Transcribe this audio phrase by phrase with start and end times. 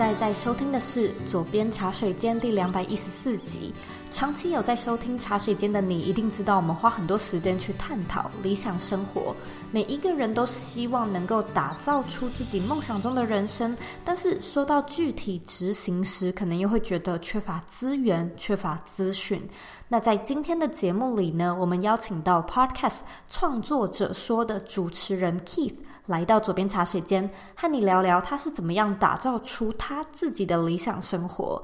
[0.00, 3.70] 现在在收听的是《左边茶水间》第两百一十四集。
[4.10, 9.36] 长期有在收听茶水间的你，一定知道我们花很多时间去探讨理想生活。
[9.70, 19.46] 每一个人都希望能够打造出自己梦想中的人生，但是说到具体执行时，可能又会觉得缺乏资源、缺乏资讯。
[19.86, 25.74] 那在今天的节目里呢，我们邀请到 Podcast 创作者说的主持人 Keith
[26.10, 31.62] 来到左边茶水间，和你聊聊他是怎么样打造出他自己的理想生活。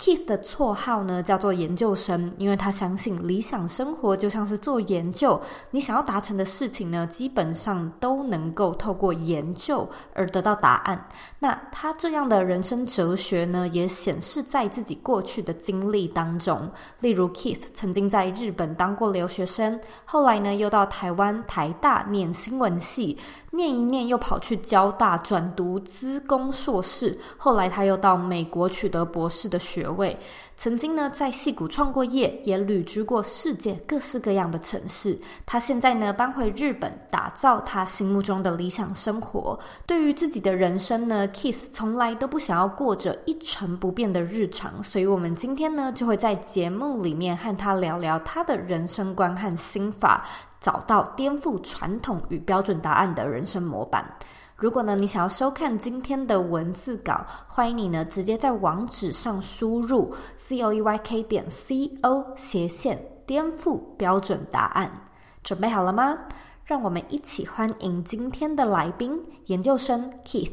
[0.00, 5.40] Keith 的绰号呢叫做研究生，因为他相信理想生活就像是做研究，
[5.72, 11.08] 你想要达成的事情呢，基本上都能够透过研究而得到答案。
[11.40, 16.70] 那他这样的人生哲学呢，也显示在自己过去的经历当中。
[17.00, 23.18] 例如，Keith 曾经在日本当过留学生，后来呢又到台湾台大念新闻系。
[23.50, 30.18] 念一念，又跑去交大转读资工硕士，后来他又到美国取得博士的学位。
[30.58, 35.16] 曾经呢，在矽谷创过业，也旅居过世界各式各样的城市。
[35.46, 39.56] 他现在呢，搬回日本，打造他心目中的理想生活。
[39.86, 44.82] 对于自己的人生呢，Keith 从来都不想要过着一成不变的日常。
[44.82, 50.26] 所以，我们今天呢，就会在节目里面和他聊聊他的人生观和心法。
[50.60, 54.04] 找到颠覆传统与标准答案的人生模板。
[54.58, 64.90] 如果呢，你想要收看今天的文字稿，欢迎你呢直接在网址上输入 c o e y k 点 c o 斜线颠覆标准答案。
[65.44, 66.18] 准备好了吗？
[66.64, 69.16] 让我们一起欢迎今天的来宾，
[69.46, 70.50] 研究生 Keith。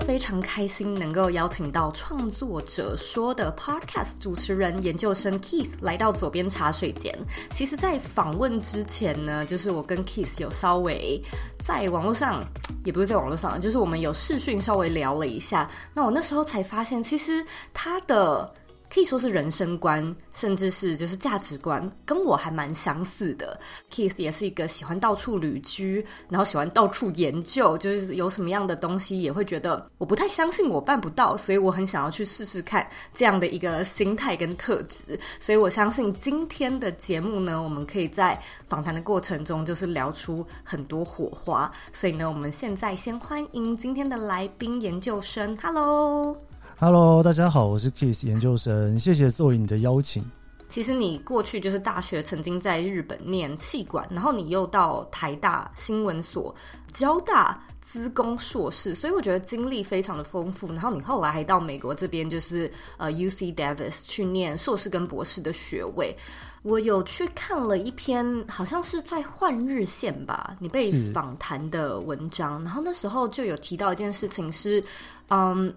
[0.00, 7.16] 非常开心能够邀请到创作者说的 Podcast 主持人研究生 Keith 来到左边茶水间。
[7.50, 11.22] 其实，在访问之前呢，就是我跟 Keith 有稍微
[11.62, 12.42] 在网络上，
[12.84, 15.70] 也不是在网络上，就是我们有视讯稍微聊了一下。
[15.94, 18.52] 那我那时候才发现，其实他的。
[18.94, 23.58] 可以说是人生观，甚至是就是价值观，跟我还蛮相似的。
[23.90, 35.18] Keith 也是一个喜欢到处旅居，然后喜欢到处研究，就是有什么样的东西也会觉得我不太相信我办不到，所以我很想要去试试看这样的一个心态跟特质。
[35.40, 41.68] 所以我相信今天的节目呢，我们可以在访谈的过程中就是聊出很多火花。
[41.92, 46.53] 所以呢，我们现在先欢迎今天的来宾研究生，Hello。
[46.76, 50.24] Hello，大家好，我是 Keith 研究生，谢谢作为你的邀请。
[50.68, 56.52] 其实你过去就是大学曾经在日本念气管，然后你又到台大新闻所、
[56.90, 60.66] 交大资工硕士，所以我觉得经历非常的丰富。
[60.72, 66.14] 然后你后来还到美国这边，就是呃 UC Davis 去念硕士跟博士的学位。
[66.62, 72.60] 我有去看了一篇，好像是在《换日线》吧，你被访谈的文章。
[72.64, 74.82] 然后那时候就有提到一件事情是，
[75.28, 75.72] 嗯。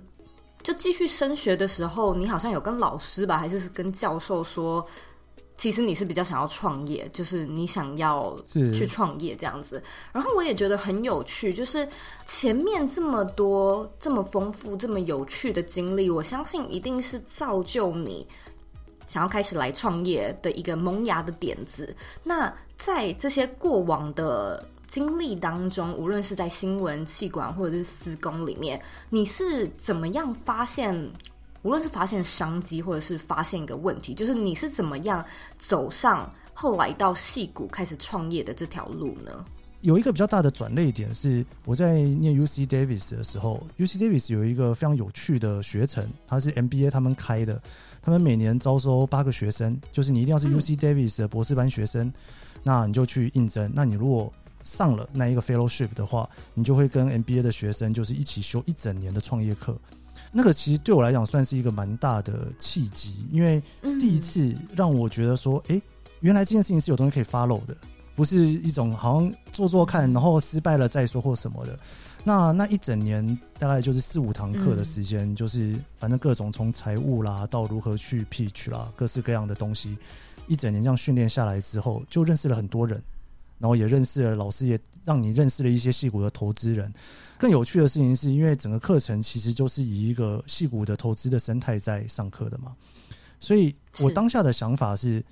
[0.67, 4.85] 就继续升学的时候，你好像有跟老师吧，还是跟教授说，
[5.55, 9.81] 其实你是比较想要创业，就是你想要去创业这样子。
[10.11, 11.87] 然后我也觉得很有趣，就是
[12.25, 18.27] 前面这么多这么丰富、这么有趣的经历，我相信一定是造就你
[19.07, 21.95] 想要开始来创业的一个萌芽的点子。
[22.25, 24.67] 那在这些过往的。
[24.87, 31.11] 经历当中，无论是在新闻、气管或者是资工里面，你是怎么样发现？
[31.63, 35.25] 无论是发现商机，或者是发现一个问题，就是你是怎么样
[35.57, 39.43] 走上后来到戏谷开始创业的这条路呢？
[39.81, 47.61] 有一个比较大的转捩点是我在念 UC Davis 的时候，UC Davis 有一个非常有趣的学程，它是 MBA 他们开的，
[48.01, 52.13] 他们每年招收八个学生，就是你一定要是 UC Davis 的博士班学生，嗯、
[52.63, 53.69] 那你就去应征。
[53.75, 54.31] 那你如果
[54.67, 59.77] 上了那一个 fellowship 的话，你就会跟 MBA 的学生就是一起修一整年的创业课。
[60.29, 65.81] 那个其实对我来讲算是一个蛮大的契机，因为第一次让我觉得说，哎、欸，
[66.19, 67.75] 原来这件事情是有东西可以 follow 的，
[68.13, 71.79] 不是一种好像做做看，然后失败了再说或什么的。
[72.25, 73.25] 那那一整年
[73.57, 79.97] 大概就是四五堂课的时间，就是反正各种从财务啦到如何去 pitch 啦，各式各样的东西，
[80.47, 83.01] 一整年这样训练下来之后，就认识了很多人。
[83.59, 86.91] 然后也认识了老师，也让你认识了一些戏骨的投资人。
[87.37, 92.75] 更有趣的事情是，因为整个课程其实就是以一个戏骨的投资的生态在上课的嘛，
[93.39, 95.23] 所以我当下的想法是，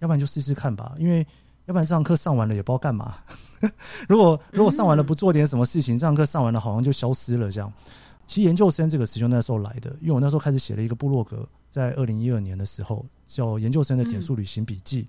[0.00, 1.26] 要不然就试试看吧，因为
[1.64, 3.16] 要不然这堂课上完了也不知道干嘛。
[4.06, 7.72] 如果如果上完了不做点什么事情，这堂课上完了好像就消失了这样。
[8.26, 15.06] 其实研究生这个词就那时候来的，因为我那时候开始写了一个部落格，在二零一二年的时候叫研究生的点数旅行笔记。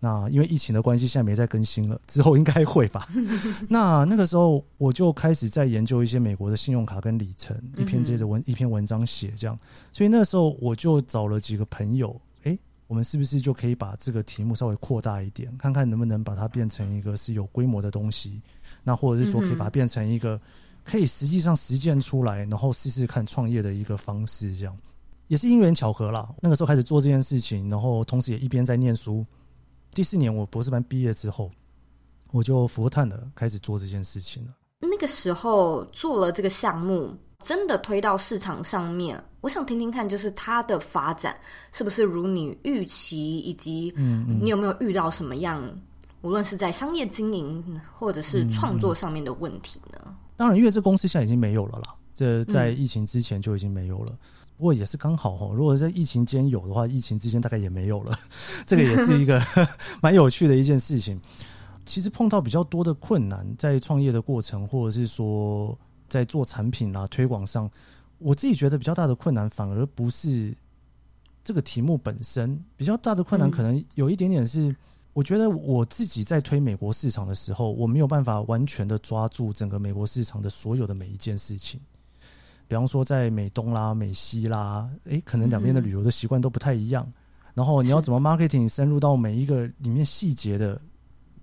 [0.00, 3.08] 那因为疫情的关系，现在没再更新了，之后应该会吧。
[3.68, 9.58] 那那个时候我就开始在研究一些美国的信用卡跟里程，一篇接着文一篇文章写这样。
[9.92, 12.56] 所以那时候我就找了几个朋友，诶，
[12.86, 18.40] 我们是不是就可以把这个题目稍微扩大一点，看看能不能把它变成一个是有规模的东西？
[18.84, 20.40] 那或者是说可以把它变成一个
[20.84, 24.56] 可以实际上实践出来，然后试试看创业的一个方式？
[24.56, 24.78] 这样
[25.26, 26.32] 也是因缘巧合啦。
[26.40, 29.26] 那个时候开始做这件事情，然后同时也一边在念书。
[29.92, 31.50] 第四年，我博士班毕业之后，
[32.30, 34.54] 我就佛探的开始做这件事情了。
[34.80, 41.36] 那个时候做了这个项目，真的推到市场上面，我想听听看，就是它的发展
[41.72, 45.82] 是不是如你预期，以及你有没有遇到什么样，嗯嗯、
[46.22, 49.98] 无论是在商业经营或者是创作上面的问题呢？
[50.04, 54.12] 嗯嗯、当然，因为这公司现在已经没有了啦，这在疫情之前就已经没有了。
[54.12, 54.18] 嗯
[54.58, 58.18] 不过也是刚好哦，如果在疫情间有的话，疫情之间大概也没有了。
[58.66, 59.40] 这个也是一个
[60.02, 61.16] 蛮有趣的一件事情。
[61.86, 65.78] 其实碰到比较多的困难，在创业的过程，或者是说
[66.08, 67.70] 在做产品啊推广上，
[68.18, 70.52] 我自己觉得比较大的困难，反而不是
[71.44, 72.60] 这个题目本身。
[72.76, 74.74] 比较大的困难可能有一点点是，
[75.12, 81.78] 我觉得我自己在推美国市场的时候，我没有办法完全的抓住整个美国市场的所有的每一件事情。
[82.68, 87.04] 比方说，在美东啦、美西啦，诶、欸，可能两边的旅游的习惯都不太一样。
[87.54, 90.80] 然后你要怎么 marketing 深入到每一个里面细节的？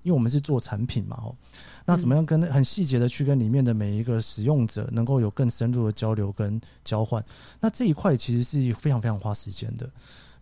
[0.03, 1.35] 因为我们是做产品嘛，哦，
[1.83, 7.25] 那怎么样跟很细节的去跟里面的每一个使用者能够有更深入的交流跟交换？
[7.59, 9.89] 那这一块其实是非常非常花时间的。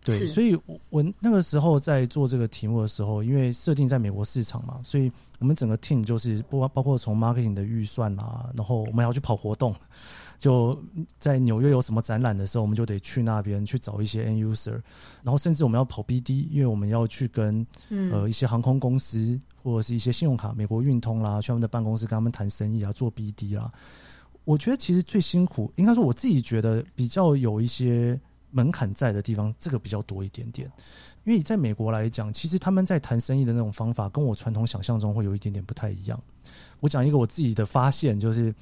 [0.04, 9.74] 对，所以我我那个时候在做这个题目的时候，因为设定在美国市场嘛，所以我们整个 team 就是不包括从 marketing 的预算啊，然后我们还要去跑活动。
[10.36, 10.78] 就
[11.18, 14.80] 在纽约有什么展览的时候，我们就得去那边去找一些 end user，
[15.22, 23.72] 然后甚至我们要跑 BD，因为我们要去跟呃一些航空公司或者是一些信用卡，美国运通啦，去他们的办公室跟他们谈生意啊，做 BD 啦。
[24.44, 28.20] 我觉得其实最辛苦，应该说我自己觉得比较有一些
[28.50, 30.70] 门槛在的地方，这个比较多一点点。
[31.24, 36.20] 因为在美国来讲，其实他们在谈生意的那种方法，跟我传统想象中会有一点点不太一样。
[36.80, 38.54] 我讲一个我自己的发现，就是。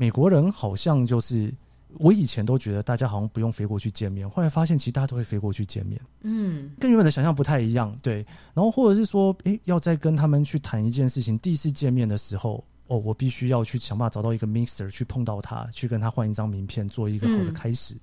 [0.00, 1.52] 美国人好像就是，
[1.98, 8.24] 我以前都觉得大家好像不用飞过去见面，后来发现其实大家都会飞过去见面，嗯，跟原本的想象不太一样，对。
[8.54, 17.92] 然后或者是说，诶，要再跟他们去谈一件事情，第一次见面的时候，哦，我必须要去想办法找到一个 mixer 去碰到他，去跟他换一张名片，做一个好的开始。
[17.92, 18.00] 嗯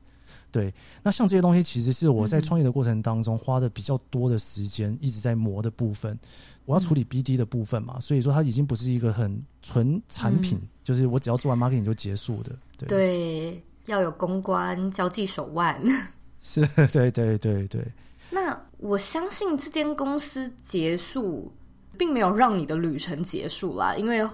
[0.52, 0.74] 对，
[1.04, 6.18] 那像这些东西，其实是我在创业的过程当中花的比较多的时间，一直在磨的部分。
[6.66, 12.56] 我要处理 BD 的部分嘛，所以说它已经不是一个很纯产品，嗯、就是我只要做完 marketing 就结束的。
[12.78, 15.82] 对，对，要有公关、交际手腕。
[16.42, 17.82] 是，对，对，对，对。
[18.30, 21.52] 那我相信这间公司结束，
[21.98, 24.28] 并没有让你的旅程结束啦，因为。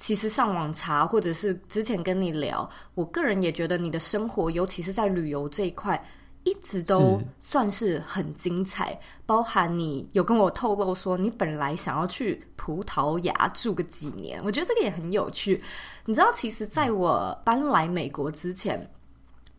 [0.00, 6.02] 其实上网查，或者是之前跟你聊，我个人也觉得你的生活，尤其是在旅游这一块，
[6.44, 8.98] 一直都算是很精彩。
[9.26, 15.62] 包含你有跟我透露说，你本来想要去葡萄牙住个几年，我觉得这个也很有趣。
[16.06, 18.90] 你知道，其实在我搬来美国之前。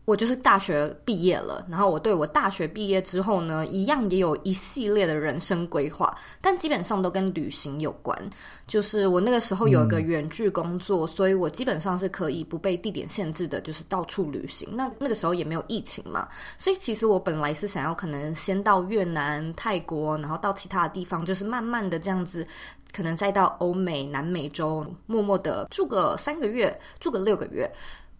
[0.04, 8.18] 我就是大学毕业了，然后我对我大学毕业之后呢，一样也有一系列的人生规划，但基本上都跟旅行有关。
[8.66, 14.68] 就是我那个时候有一个远距工作，所以我基本上是可以不被地点限制的，就是到处旅行。
[14.72, 16.26] 那那个时候也没有疫情嘛，
[16.58, 22.44] 所以其实我本来是想要可能先到越南、泰国，然后到其他的地方，就是慢慢的这样子，
[22.92, 27.70] 可能再到欧美、南美洲，默默的住个三个月，住个六个月。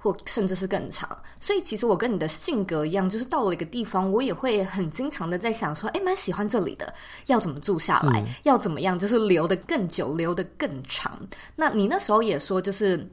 [0.02, 1.09] 或甚至是更长，
[1.40, 6.92] 所以其实我跟你的性格一样，就是到了一个地方，我也会很经常的在想说，哎，蛮喜欢这里的，
[7.26, 11.16] 要怎么住下来，要怎么样，就是留得更久，留得更长。
[11.54, 13.09] 那你那时候也说，就是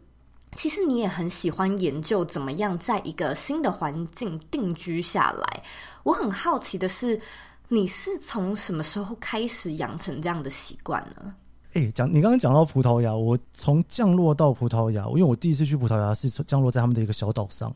[0.53, 5.63] 其实你也很喜欢研究怎么样在一个新的环境定居下来。
[6.01, 7.21] 我很好奇的是，
[7.67, 11.35] 你是从什么时候开始养成这样的习惯呢？
[11.73, 17.71] 哎，讲你刚刚讲到葡萄牙，我从降落到葡萄牙，因为我第一次去葡萄牙是降落在他们的一个小岛上，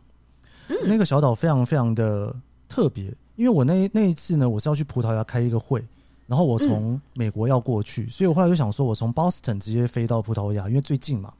[0.68, 2.36] 嗯、那个小岛非常非常的
[2.68, 5.84] 特别，因为我那那一次呢，我是要去葡萄牙开一个会，
[6.26, 11.32] 然后我从美国要过去，嗯、所以我后来就想说，我从 Boston 直接飞到葡萄牙，因为最近嘛，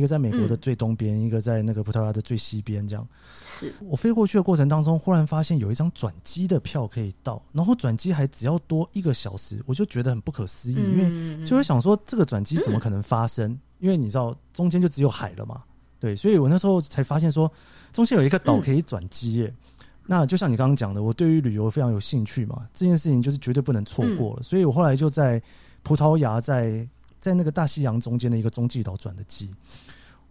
[0.00, 3.06] 一一个在美国的最东边，嗯、一个在那个葡萄牙的最西边，这样。
[3.44, 3.70] 是。
[3.80, 10.98] 我飞过去的过程当中，忽然发现有一张转机的票可以到，然后转机还只要多一个小时，我就觉得很不可思议，嗯、因
[11.40, 13.50] 为就会想说这个转机怎么可能发生？
[13.52, 15.62] 嗯、因为你知道中间就只有海了嘛，
[15.98, 17.52] 对，所以我那时候才发现说
[17.92, 19.46] 中间有一个岛可以转机耶。
[19.48, 19.76] 嗯、
[20.06, 25.42] 那就像你刚刚讲的，我对于旅游非常有兴趣嘛，这件事情就是绝对不能错过了，嗯、所以我后来就在
[25.82, 26.88] 葡萄牙在
[27.20, 29.48] 在那个大西洋中间的一个中继岛转的机，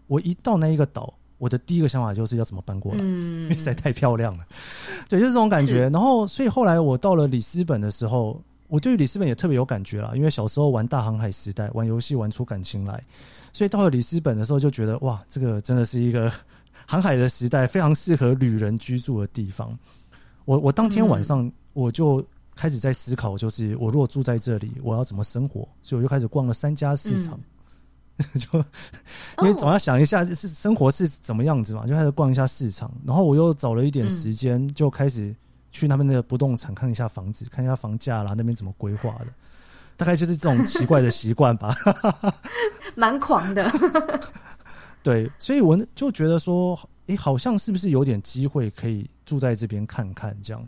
[0.07, 1.13] 我一到那一个岛。
[1.37, 4.45] 我的第一个想法就是要怎么搬过来，嗯、因为实在太漂亮了。
[5.07, 5.83] 对，就是这种感觉。
[5.89, 13.01] 然后，所以后来我到了里斯本的时候，我对于里斯本也特别有感觉了，因为小时候玩大航海时代，玩游戏玩出感情来，
[13.53, 16.29] 所以到了里斯本的时候就觉得哇，这个真的是一个
[16.85, 19.79] 航海的时代，非常适合旅人居住的地方。
[20.43, 22.21] 我我当天晚上我就
[22.59, 25.65] 开始在思考，就是我如果住在这里，我要怎么生活？
[25.81, 27.35] 所以我就开始逛了三家市场。
[27.35, 27.43] 嗯
[28.37, 28.59] 就
[29.41, 35.33] 因为总要想一下是生活是怎么样子嘛，就开始逛一下市场，然后我又找了一点时间，就开始
[35.71, 39.27] 去那边的不动产看一下房子，看一下房价啦，那边怎么规划的，
[39.95, 41.73] 大概就是这种奇怪的习惯吧，
[42.93, 43.71] 蛮狂的。
[45.01, 50.61] 对，所以我就觉得说，哎、欸，好像是不是有点机会可以住在这边看看这样，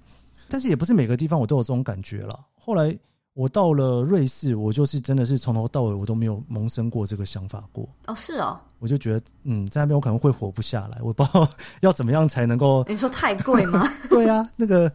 [0.51, 2.39] 但是也不是每个地方我都有这种感觉了。
[2.55, 2.96] 后来。
[3.34, 7.88] 我到了瑞士，我就是真的是从头到尾我都没有萌生过这个想法过。
[8.08, 11.48] 哦，是哦，我就觉得，嗯，在那边我可能会活不下来，我不知道
[11.79, 12.84] 要怎么样才能够。
[12.89, 13.89] 你说太贵吗？
[14.12, 14.91] 对啊，那个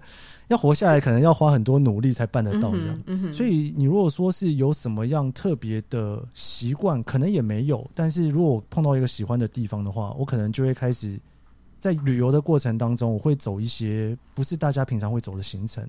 [0.49, 3.33] 要活下来，可能要花很多努力才办得到这样。
[3.33, 7.91] 所以你如果说是有什么样特别的习惯，可能也没有。
[7.95, 11.19] 但是如果碰到一个喜欢的地方的话，我可能就会开始
[11.95, 15.89] 在旅游的过程当中，我会走一些不是大家平常会走的行程。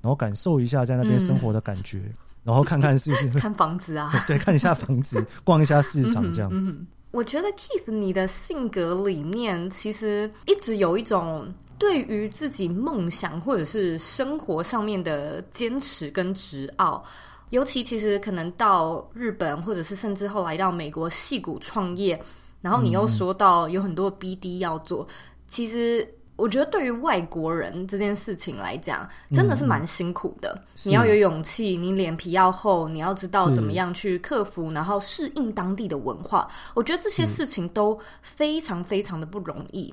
[0.00, 2.14] 然后感受一下在那边生活的感觉，嗯、
[2.44, 4.12] 然后看看是不是看房子啊？
[4.28, 6.48] 对，看一下房子， 逛一下市场这样。
[6.52, 17.02] 嗯嗯、我觉得 Keith 你的性格里面其实一直有一种对于自己梦想或者是生活上面的坚持跟执拗，
[17.50, 22.22] 尤其其实可能到日本或者是甚至后来到美国戏谷创业，
[22.60, 25.14] 然后你又说到有很多 BD 要做，嗯、
[25.48, 26.06] 其实。
[26.38, 30.54] 我觉得对于外国人这件事情来讲，真的是蛮辛苦的。
[30.56, 36.48] 嗯、你要有勇气，你脸皮要厚，你要知道怎么样去克服，然后适应当地的文化。
[36.74, 39.92] 我觉得这些事情都非常非常的不容易。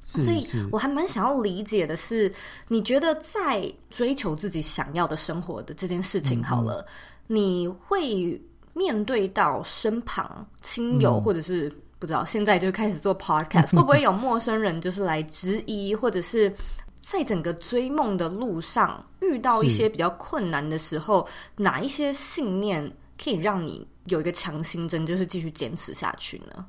[0.00, 2.28] 所以我还蛮想要理解的是，
[2.66, 6.84] 你觉得在追求自己想要的生活的这件事情，好了，
[7.28, 8.42] 嗯、你会
[8.72, 11.74] 面对到身旁亲友或者是、嗯。
[12.04, 16.52] 不知道现在就开始做 podcast，会不会有陌生人就是来质疑，或者是
[17.00, 26.66] 在整个追梦的路上遇到一些比较困难的时候，哪一些信念可以让你有一个强心针，就是继续坚持下去呢？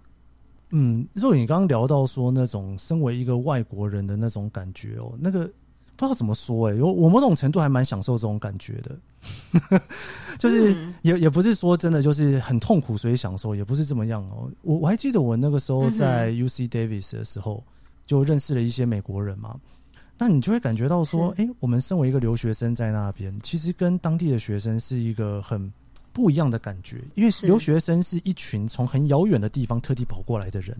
[0.69, 5.51] 嗯，若你刚刚聊到说那种身为一个外国人的那种感觉哦，那个。
[5.97, 9.81] 不知道怎么说哎、欸，我我某种程度还蛮享受这种感觉的，
[10.37, 10.73] 就是
[11.03, 14.51] 也、嗯、也不是说真的就是很痛苦所以享受，也不是这么样哦。
[14.63, 17.63] 我我还记得我那个时候在 UC Davis 的时候，
[18.05, 19.57] 就认识了一些美国人嘛，
[20.17, 25.71] 那你就会感觉到说，哎、欸，我们身为一个留学生在那边，其实跟当地的学生是一个很
[26.11, 30.77] 不一样的感觉，因为留学生是一群从很遥远的地方特地跑过来的人，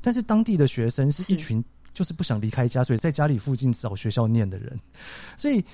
[0.00, 1.64] 但是当地的学生是一群。
[1.96, 4.78] 就是不想离开家，所以在家里附近找学校念的人，
[5.34, 5.64] 所以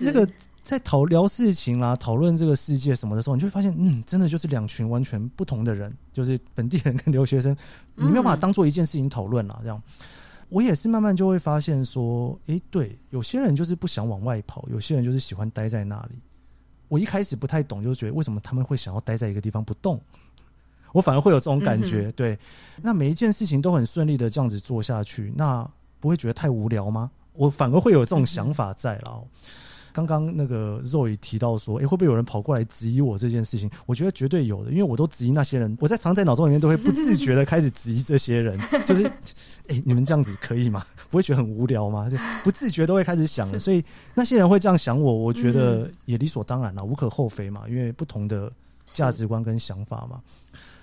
[0.00, 0.28] 那个
[0.64, 7.56] 在讨聊事情啦、讨论这个世界什么的时候，你就会发现，嗯，真的就是两群完全不同的人，就是本地人跟留学生，
[7.94, 9.60] 你没有办法当做一件事情讨论啦。
[9.62, 9.80] 这样，
[10.48, 16.16] 我也是慢慢就会发现说，诶，对，有些人就是不想往外跑，有些人就是喜欢待在那里。
[16.88, 20.02] 我一开始不太懂，就是觉得为什么他们会想要待在一个地方不动。
[20.92, 22.38] 我反而会有这种感觉，嗯、对。
[22.82, 25.68] 那每一件事情都很顺利的这样子做下去，那
[26.00, 27.10] 不会觉得太无聊吗？
[27.34, 29.22] 我反而会有这种想法在了。
[29.92, 33.68] 刚刚那个 Zoe 提到说，诶、欸，会不会有人跑过来质疑我这件事情？
[33.84, 35.76] 我觉得绝对有的，因为我都质疑那些人。
[35.80, 40.84] 我在常在脑中里面都会不自觉的开始质疑这些人， 就是，诶、欸，你们这样子可以吗？
[41.10, 42.08] 不会觉得很无聊吗？
[42.08, 43.58] 就不自觉都会开始想了。
[43.60, 43.82] 所以
[44.14, 48.52] 那些人会这样想我，我觉得也理所当然了，无可厚非嘛，因为不同的
[48.86, 50.20] 价值观跟想法嘛。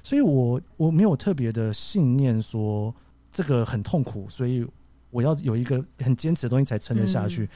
[0.05, 2.93] 所以我我没有特别的信念说
[3.31, 4.63] 这个很痛苦，所以
[5.09, 7.45] 我要有一个很坚持的东西才撑得下去。
[7.45, 7.49] 嗯、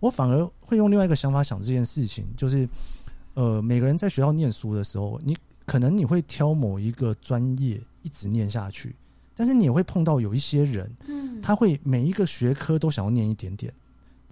[0.00, 2.68] 我反而会用另外一个想法想这件事情，就是
[3.32, 5.34] 呃，每个人在学校念书的时候，你
[5.64, 8.94] 可能你会挑某一个专业一直念下去，
[9.34, 13.72] 但是你也会碰到有一些人，嗯，他会每一个学科都想要念一点点。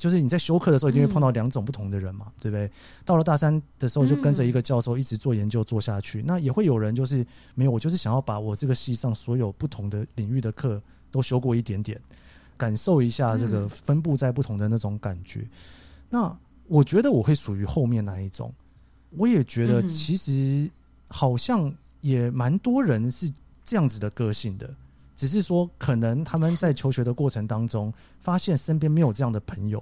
[0.02, 2.68] 就是你在修课的时候一定会碰到两种不同的人嘛，对不对？
[3.04, 10.82] 到了大三的时候就跟着一个教授一直做研究做下去，那也会有人就是没有，我就是想要把我这个系上所有不同的领域的课
[11.12, 11.96] 都修过一点点，
[12.56, 15.46] 感受一下这个分布在不同的那种感觉。
[16.10, 18.52] 那我觉得我会属于后面那一种，
[19.10, 20.68] 我也觉得其实
[21.06, 23.32] 好像也蛮多人是
[23.64, 24.68] 这样子的个性的。
[25.14, 29.80] 只是说，可能他们在求学的过程当中，发现身边没有这样的朋友，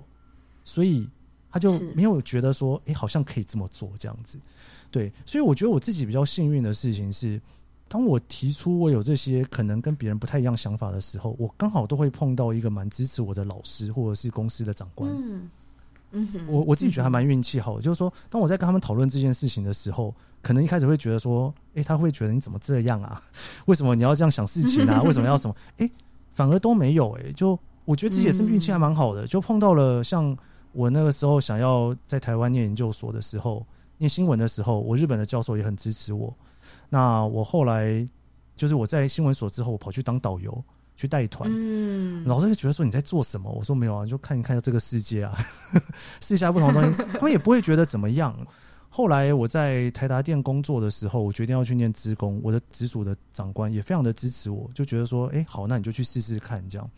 [0.71, 1.09] 所以
[1.51, 4.39] 他就没有觉得说，哎，好像可以这么做这样子。
[4.91, 7.41] 对，所以我觉得我自己比较幸运的事情是，
[7.89, 15.11] 当我提出我有这些可能跟别人不太一样想法的时候，我刚好都会碰到一个蛮支持我的老师或者是公司的长官。
[15.11, 15.51] 嗯
[16.13, 20.15] 嗯，我我自己觉得还蛮运气好的，就是说，当我在跟他们讨论这件事情的时候。
[20.43, 23.23] 可能一开始会觉得说，诶、欸，他会觉得你怎么这样啊？
[23.69, 25.03] 为什么你要这样想事情啊？
[25.05, 25.55] 为什么要什么？
[25.77, 25.93] 诶、欸，
[26.33, 30.35] 反而都没有诶、欸，就我觉得自己也是运气还蛮好的，就碰到了像
[30.73, 33.67] 我那个时候想要在台湾念研究所的时候，
[33.99, 36.35] 念新闻的时候，我日本的教授也很支持我。
[36.89, 38.07] 那我后来
[38.57, 40.63] 就是我在新闻所之后，我跑去当导游
[40.97, 43.51] 去带团，嗯，老师就觉得说你在做什么？
[43.51, 45.37] 我说没有啊，就看一看这个世界啊，
[46.21, 48.37] 试一下不同的东西， 他们也不会觉得怎么样。
[48.93, 52.41] 后来我在台达店工作的时候，我决定要去念职工。
[52.43, 56.91] 我的直属的长官也非常的支持我，就觉得说：“哎，好，那你就去试试看。”这样。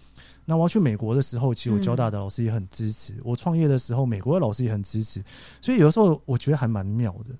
[0.45, 3.15] 那我要去美国的时候，其实我交大的老师也很支持。
[3.23, 5.23] 我创业的时候，美国的老师也很支持。
[5.61, 7.35] 所以有的时候我觉得还蛮妙的。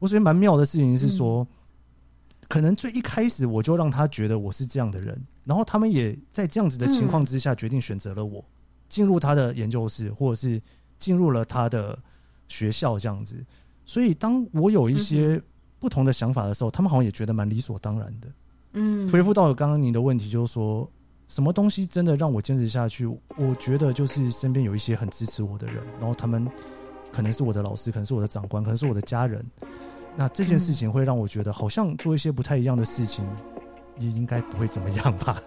[0.00, 1.46] 我觉得蛮妙的事情是说，
[2.48, 8.44] 可能最一开始我就让他觉得我是这样的人，然后他们也在这样子的情况之下决定选择了我，
[8.88, 10.60] 进入他的研究室，或者是
[10.98, 11.98] 进入了他的
[12.48, 13.44] 学校这样子。
[13.86, 15.40] 所以，当我有一些
[15.78, 18.28] 不同的想法的时候，嗯、他们好像也觉得蛮理所当然的。
[18.72, 20.90] 嗯，回复到刚刚您的问题，就是说
[21.34, 23.04] 什么东西真的让我坚持下去？
[23.36, 26.48] 我觉得就是身边有一些很支持我的人，然后他们
[27.12, 29.44] 可能是我的老师，可能是我的长官，可能是我的家人。
[30.14, 33.26] 那这件事情会让我觉得，好像做一些不太一样的事情，
[33.98, 35.42] 也应该不会怎么样吧。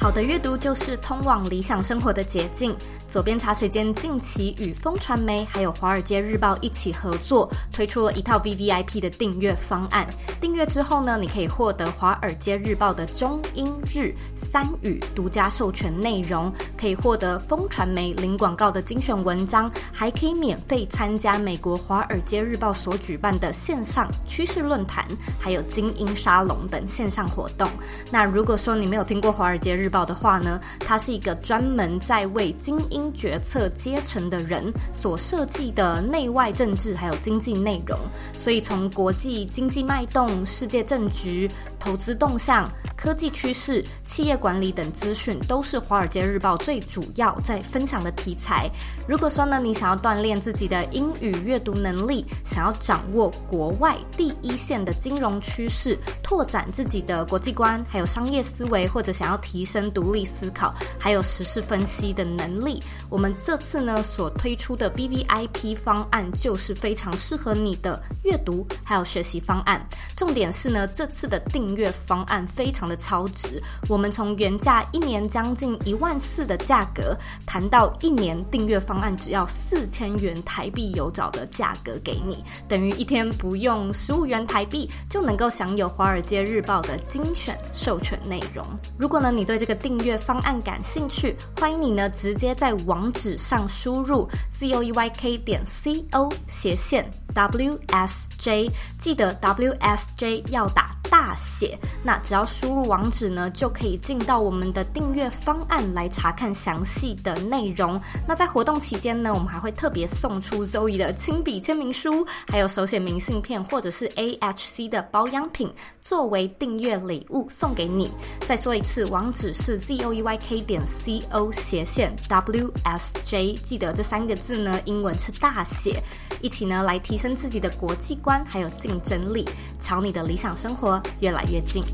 [0.00, 2.74] 好的阅读就是通往理想生活的捷径。
[3.06, 10.08] 左边茶水间近期与风传媒还有华尔街日报一起合作，推出了一套 VVIP 的订阅方案。
[10.40, 14.14] 订阅之后呢，你可以获得华尔街日报的中英日
[14.50, 25.04] 三语独家授权内容，可以获得风传媒零广告的精选文章，还可以免费参加美国华尔街日报所举办的线上趋势论坛，
[25.38, 27.68] 还有精英沙龙等线上活动。
[28.10, 37.98] 那如果说你没有听过华尔街日报的话呢，它是一个专门在为精英决策阶层的人所设计的内外政治还有经济内容，
[38.36, 48.68] 所以从国际经济脉动、世界政局、投资动向、科技趋势、企业管理等资讯，都是《华尔街日报》最主要在分享的题材。
[49.06, 62.82] 如果说呢，你想要锻炼自己的英语阅读能力，想要掌握国外第一线的金融趋势，拓展自己的国际观，还有商业思维，或者想要提升独立思考，还有时事分析的能力。
[63.08, 69.80] 我们这次呢所推出的 VVIP 方案就是非常适合你的阅读还有学习方案。
[70.16, 73.62] 重点是呢，这次的订阅方案非常的超值。
[73.88, 77.16] 我们从原价一年将近一万四的价格，
[77.46, 88.66] 谈到一年订阅方案只要四千元台币有找的价格给你，等于一天不用十五元台币就能够享有《华尔街日报》的精选授权内容。
[88.96, 97.04] 如果呢你对这订阅方案感兴趣，欢迎你呢直接在网址上输入 z o e y k 点 c o 斜线。
[97.34, 101.78] W s j，记得 w s j 要打大写。
[102.02, 108.00] 那只要输入网址呢，就可以进到我们的订阅方案来查看详细的内容。
[108.26, 118.10] 那在活动期间呢，我们还会特别送出 Zoe 的亲笔签名书，还有手写明信片或者是 AHC 的保养品，作为订阅礼物送给你。
[118.46, 126.02] 再说一次，网址是 z o e y k 点 c o 斜线 w S J，记得这三个字呢，英文是大写。
[126.40, 129.46] 一起呢来提升自己的国际观，还有竞争力，
[129.78, 131.84] 朝你的理想生活越来越近。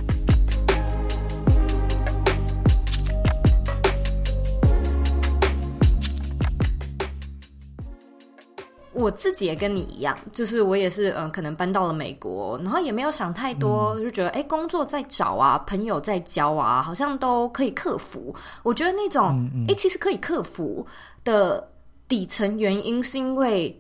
[8.93, 18.33] 我自己也跟你一样，就是我也是，嗯，可能搬到了美国，然后也没有想太多，就觉得，哎，工作在找啊，朋友在交啊，好像都可以克服。
[18.63, 20.87] 我觉得那种，哎，其实可以克服
[21.25, 21.69] 的
[22.07, 23.77] 底层原因，是因为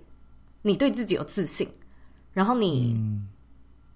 [0.66, 1.68] 你对自己有自信，
[2.32, 2.96] 然后你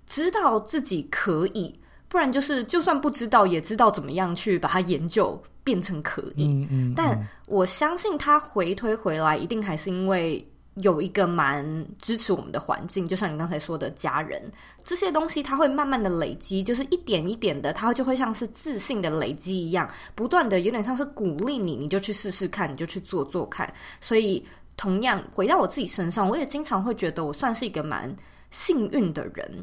[0.07, 1.77] 知道自己可以，
[2.09, 6.47] 不然就是就算不知道，也知道怎么样去把它研究变成可以。
[6.47, 10.47] 嗯嗯嗯、但我相信他回推回来，一定还是因为。
[10.77, 11.63] 有一个蛮
[11.99, 14.41] 支持我们的环境，就像你刚才说的家人，
[14.85, 23.71] 这些东西它会慢慢的累积，就是一点一点的，它就会像是自信的累积一样，不断的有点像是鼓励你，你就去试试看，你就去做做看。
[24.01, 24.43] 所以，
[24.81, 28.11] 同样回到我自己身上，我也经常会觉得我算是一个蛮
[28.51, 29.63] 幸运的人。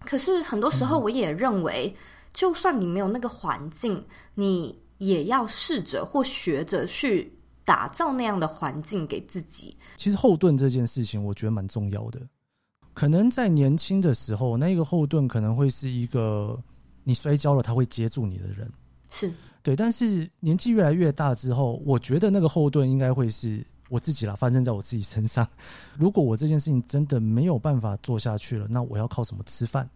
[0.00, 1.96] 可是很多时候，我也认为，
[2.34, 7.34] 就算你没有那个环境，你也要试着或学着去。
[7.62, 9.76] 打造那样的环境给自己。
[9.94, 12.20] 其实后盾这件事情，我觉得蛮重要的。
[12.94, 16.58] 可能在年轻的时候，那个后盾可能会是一个
[17.04, 18.68] 你摔跤了，他会接住你的人，
[19.10, 19.76] 是对。
[19.76, 25.46] 但是年纪越来越大之后，我觉得那个后盾应该会是我自己啦，发生在我自己身上。
[25.98, 29.86] 如果我这件事情真的没有办法做下去了，那我要靠什么吃饭？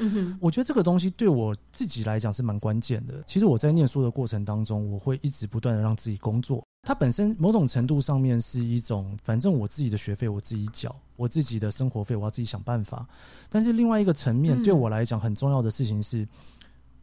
[0.00, 3.22] 嗯哼，我觉得这个东西对我自己来讲是蛮关键的。
[3.26, 6.62] 其实我在念书的过程当中，我会一直不断的让自己工作。
[6.82, 13.08] 它本身某种程度上面是一种，反正我自己的学费我自己缴，我自己的生活费我要自己想办法。
[13.48, 16.26] 但是另外一个层面对我来讲很重要的事情是，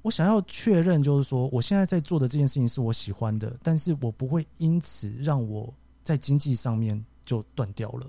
[0.01, 5.71] 我想要确认，就是说我现在在做的这件事情是我喜欢的，但是我不会因此让我
[6.05, 8.07] 在经济上面就断掉了。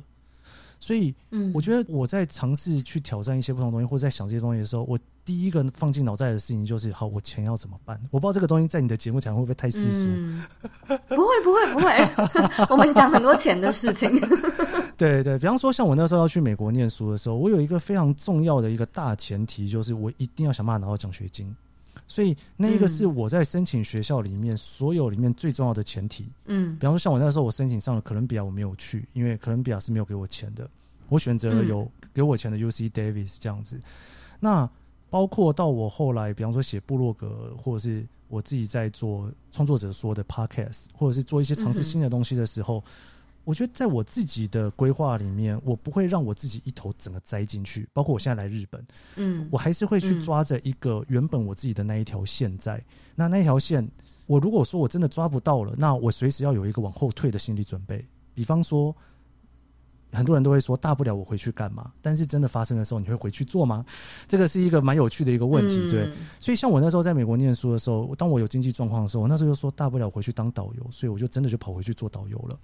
[0.79, 7.99] 所以，嗯，我觉得我在尝试去挑战一些不同的东西，或者在想这些东西的时候，我第一个放进脑袋的事情就是：好，我钱要怎么办？
[8.13, 10.09] 我不知道这个东西在你的节目讲会不会太世俗？
[10.09, 10.45] 嗯，
[11.09, 12.67] 不会，不会，不会。
[12.71, 14.09] 我们讲很多钱的事情。
[14.99, 21.53] 对对，比方说，像我那时候要去美国念书的时候，我有一个非常重要的一个大前提，就是我一定要想办法拿到奖学金。
[22.09, 26.27] 所以，那一个是我在申请学校里面所有里面最重要的前提。
[26.47, 30.69] 嗯，比方说，像我那时候我申请上了哥伦比亚，我没有去，因为哥伦比亚是没有给我钱的。
[31.09, 33.81] 我选择了有给我钱的 UC Davis 这样子。
[34.40, 34.69] 那
[35.11, 42.83] 包括到我后来，比方说写部落格，或者是我自己在做创作者说的 Podcast，或者是做一些尝试新的东西的时候。
[43.47, 47.89] 我觉得在我自己的规划里面，我不会让我自己一头整个栽进去。
[47.93, 52.85] 包括我现在来日本，嗯，我还是会去抓着一个原本我自己的那一条线在。
[53.15, 53.89] 那那一条线，
[54.27, 58.05] 我如果说我真的抓不到了，那我随时要有一个往后退的心理准备。
[58.35, 58.93] 比方说，
[60.11, 61.93] 很多人都会说，大不了我回去干嘛？
[62.03, 63.87] 但是真的发生的时候，你会回去做吗？
[64.27, 66.13] 这个是一个蛮有趣的一个问题，对。
[66.41, 72.59] 所以像我那时候在美国念书的时候，当我有经济状况的时候，我那时候就说，大不了回去当导游，所以我就真的就跑回去做导游了。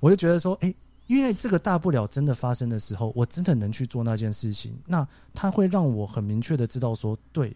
[0.00, 0.74] 我就觉得说，哎，
[1.06, 7.54] 因为这个大不了真的发生的时候，我真的能去做那件事情，那它会让我很明确的知道说，对，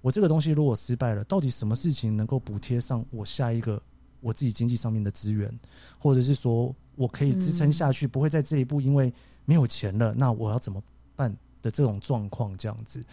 [0.00, 3.80] 我这个东西如果失败了，到底什么事情能够补贴上我下一个
[4.20, 5.56] 我自己经济上面的资源，
[5.98, 9.12] 或者是说我可以支撑下去，不会在这一步因为
[9.44, 10.82] 没有钱了，那我要怎么
[11.14, 13.04] 办的这种状况这样子。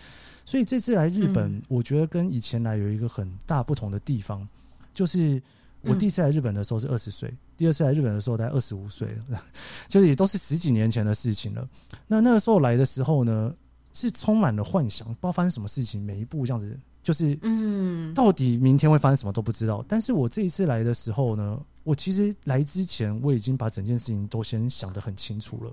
[0.43, 4.47] 所以这次来日本，我觉得跟以前来有一个很大不同的地方，
[4.93, 5.39] 就是。
[5.83, 9.15] 我第一次来日本的时候是二十岁，第二次来日本的时候大概二十五岁，
[9.87, 11.69] 就是也都是十几年前的事情了。
[12.07, 13.53] 那那个时候来的时候呢，
[13.93, 19.85] 是充满了幻想，不知道发生什么事情，每一步这样子，就是嗯，到底明天会发生什么都不知道。
[19.87, 25.71] 但是我这一次来的时候呢，我其实来之前我已经把整件事情都先想得很清楚了，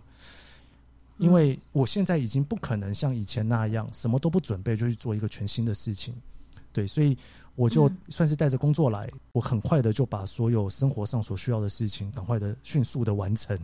[1.16, 6.12] 因为我现在已经不可能像以前那样什么都不准备就去做一个全新的事情，
[6.72, 7.16] 对，所以。
[7.58, 13.58] 我就算是带着工作来，嗯，我很快的就把所有生活上所需要的事情赶快的、迅速的完成，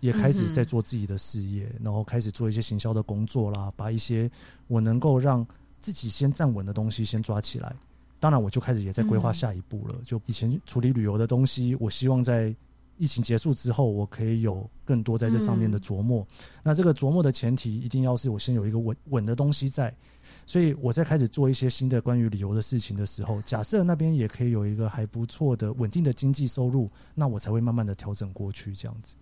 [0.00, 4.30] 也开始在做自己的事业，嗯，然后开始做一些行销的工作啦，把一些
[4.68, 5.46] 我能够让
[5.82, 7.76] 自己先站稳的东西先抓起来。
[8.18, 9.96] 当然，我就开始也在规划下一步了。
[10.02, 12.56] 就以前处理旅游的东西，我希望在
[12.96, 16.22] 疫情结束之后，我可以有更多在这上面的琢磨。
[16.22, 19.94] 嗯，那这个琢磨的前提，一定要是我先有一个稳稳的东西在。
[20.50, 29.14] 所以我在开始做一些新的关于旅游的事情的时候，假设那边也可以有一个还不错的稳定的经济收入，那我才会慢慢的调整过去这样子。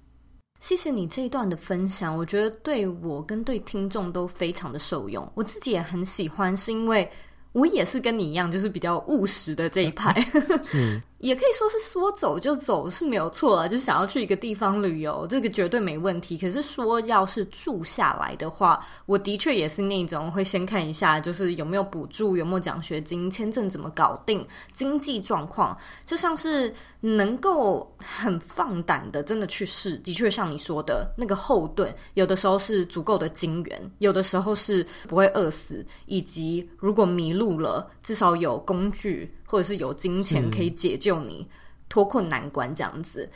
[0.59, 7.07] 谢谢你这一段的分享，我觉得对我跟对听众都非常的受用，我自己也很喜欢，是因为
[7.53, 10.19] 我也是跟你一样，就是比较务实的这一派。
[10.65, 10.99] 是。
[11.19, 16.39] 也可以说是说走就走是没有错啊，就想要去一个地方旅游，这个绝对没问题。
[16.39, 25.77] 可是说要是住下来的话，我的确也是那种会先看一下，就是有没有补助，有没有奖学金，签证怎么搞定，经济状况，
[26.07, 29.97] 就像是能够很放胆的真的去试。
[29.99, 39.35] 的确像你说的那个后盾，有的时候是足够的金源，有的时候是不会饿死，以及如果迷路了，至少有工具。
[39.51, 41.49] 或者是有金钱可以解救你
[41.89, 43.29] 脱困难关这样子，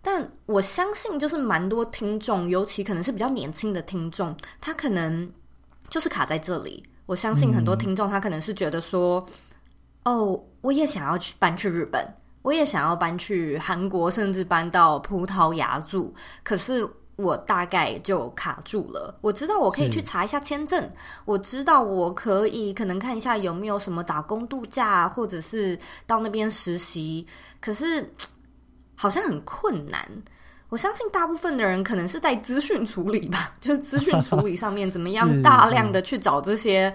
[0.00, 5.30] 但我相信，就是蛮多听众，尤其可能是比较年轻的听众，他可能
[5.90, 6.82] 就是卡在这里。
[7.04, 9.24] 我相信很多听众，他可能是觉得说，
[10.04, 12.06] 嗯、哦，我也想要去搬去日本，
[12.40, 19.18] 我也想要搬去韩国，甚至搬到葡萄牙住，可是我大概就卡住了。
[19.20, 20.90] 我知道我可以去查一下签证，
[21.26, 27.26] 我知道我可以可能看一下有没有什么打工度假，或者是到那边实习，
[27.60, 28.10] 可是。
[29.00, 30.04] 好像很困难，
[30.70, 36.92] 我相信大部分的人可能是在资讯处理吧， 就是资讯处理上面怎么样大量的 去找这些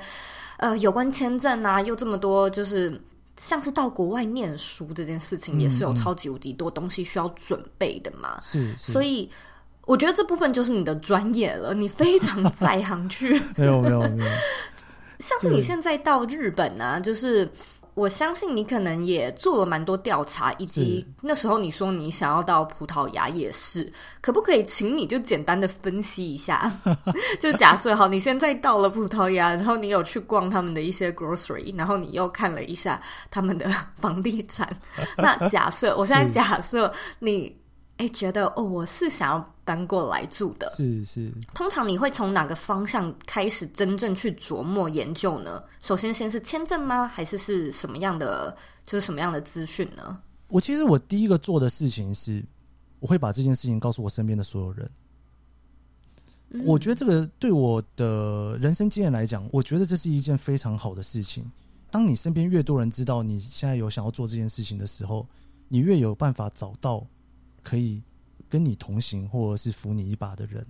[0.57, 3.01] 呃有关签证啊，又这么多，就是
[3.37, 8.37] 像是到国外念书这件事情，也是有超级无敌多东西需要准备的嘛。
[8.41, 9.31] 是，所以
[9.85, 13.41] 我觉得这部分就是你的专业了，你非常在行去。
[13.55, 14.31] 没有没有没有，
[15.19, 17.49] 像是你现在到日本啊，就是。
[17.95, 26.71] 我相信你可能也做了蛮多调查，以及那时候你说你想要到葡萄牙也是，可不可以请你就简单的分析一下？
[27.39, 33.69] 就假设好，你现在到了葡萄牙，然后你有去逛他们的一些 grocery，然后你又看了一下他们的
[33.99, 34.67] 房地产。
[35.15, 37.55] 那假设我现在假设你。
[38.03, 40.69] 哎，觉得哦，我是想要搬过来住的。
[40.71, 41.31] 是是。
[41.53, 45.63] 通常你会从哪个方向开始真正去琢磨研究呢？
[45.81, 47.07] 首先，先是签证吗？
[47.07, 48.55] 还是是什么样的？
[48.85, 50.19] 就是什么样的资讯呢？
[50.49, 52.43] 我其实我第一个做的事情是，
[52.99, 54.91] 我会把这件事情告诉我身边的所有人。
[56.49, 56.61] 嗯。
[56.65, 61.49] 我觉得这个对我的人生经验来讲，我觉得这是一件非常好的事情。
[61.89, 65.25] 当你身边越多人知道你现在有想要做这件事情的时候，
[65.69, 67.07] 你越有办法找到。
[67.63, 68.03] 可以
[68.49, 70.63] 跟你同行或者是扶你一把的人，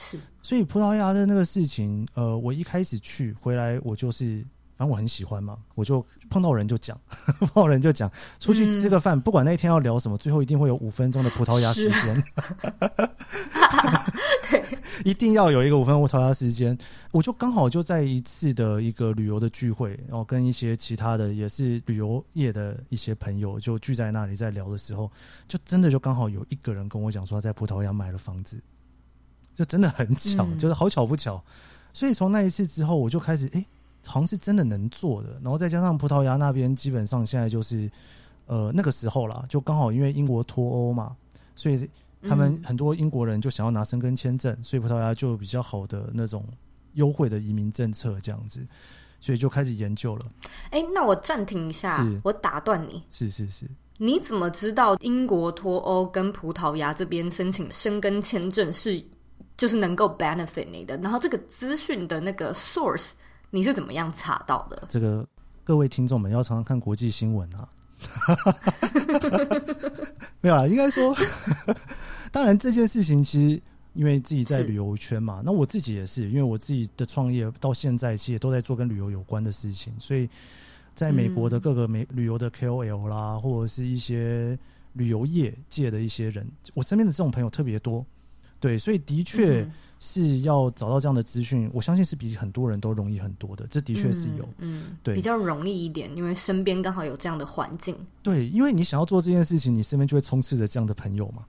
[0.00, 0.18] 是。
[0.42, 4.44] 所以葡萄牙的那个事情，呃，我一开始去回来，我就是
[4.76, 6.98] 反正我很喜欢嘛，我就碰到人就讲，
[7.38, 12.24] 碰到人就讲，出去吃个饭，嗯，不管那一天要聊什么，最后一定会有五分钟的葡萄牙时间。
[15.04, 16.76] 一定要有一个五分钟葡萄牙时间。
[17.10, 25.10] 我就刚好就在一次的一个旅游的聚会，然后跟一些其他的也是旅游业的一些朋友就聚在那里在聊的时候，
[25.48, 28.60] 就真的就刚好有一个人跟我讲说他在葡萄牙买了房子，
[29.54, 31.42] 就真的很巧，就是好巧不巧。
[31.92, 33.64] 所以从那一次之后，我就开始哎、
[34.06, 35.40] 好像是真的能做的。
[35.42, 37.90] 然后再加上葡萄牙那边基本上现在就是
[38.46, 41.16] 呃那个时候啦，就刚好因为英国脱欧嘛，
[41.54, 41.88] 所以。
[42.28, 46.44] 他们很多英国人就想要拿申根签证，所以葡萄牙就有比较好的那种
[46.94, 48.60] 优惠的移民政策，这样子，
[49.20, 50.26] 所以就开始研究了。
[50.70, 53.02] 哎，那我暂停一下，我打断你。
[53.10, 53.64] 是是是，
[53.96, 59.02] 你怎么知道英国脱欧跟葡萄牙这边申请申根签证是
[59.56, 60.96] 就是能够 benefit 你的？
[60.98, 63.12] 然后这个资讯的那个 source
[63.50, 64.86] 你是怎么样查到的？
[64.90, 65.26] 这个
[65.64, 67.68] 各位听众们要常常看国际新闻啊。
[70.40, 71.14] 没有啦，应该说，
[72.32, 73.62] 当然这件事情其实
[73.94, 80.28] 因为自己在旅游圈嘛，那我自己也是，因为我自己的创业到现在其实都在做跟旅游有关的事情，所以
[80.94, 84.58] 在美国的各个美旅游的 KOL 啦，或者是一些
[84.92, 88.04] 旅游业界的一些人，我身边的这种朋友特别多，
[88.60, 89.68] 对，所以的确。
[90.02, 93.66] 是要找到这样的资讯，我相信是比很多人都容易很多的。
[93.66, 97.94] 这的确是有，嗯，嗯，对，比较容易一点，因为身边刚好有这样的环境。
[98.22, 101.44] 对，因为你想要做这件事情，你身边就会充斥着这样的朋友嘛，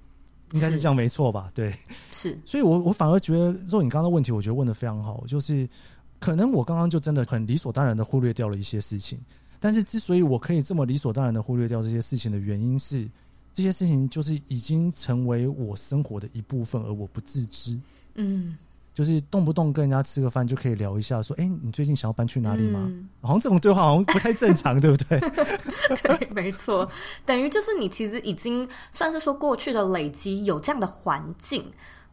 [0.52, 1.50] 应该是这样没错吧？
[1.56, 1.74] 对，
[2.12, 2.38] 是。
[2.46, 5.66] 所以我我反而觉得，若你刚刚的问题，我觉得问的非常好，就是
[6.20, 9.18] 可能我刚刚就真的很理所当然的忽略掉了一些事情，
[9.62, 13.10] 但是之所以我可以这么理所当然的忽略掉这些事情的原因是，
[13.54, 17.80] 这些事情就是已经成为我生活的一部分，而我不自知。
[18.16, 18.58] 嗯。
[18.94, 25.18] 就是动不动跟人家吃个饭就可以聊一下，说：“哎、欸，你最近想要搬去哪里吗？”嗯、好像这种对话好像不太正常， 对不对？
[26.04, 26.88] 对，没错。
[27.26, 31.64] 等于就是你其实已经算是说过去的累积有这样的环境。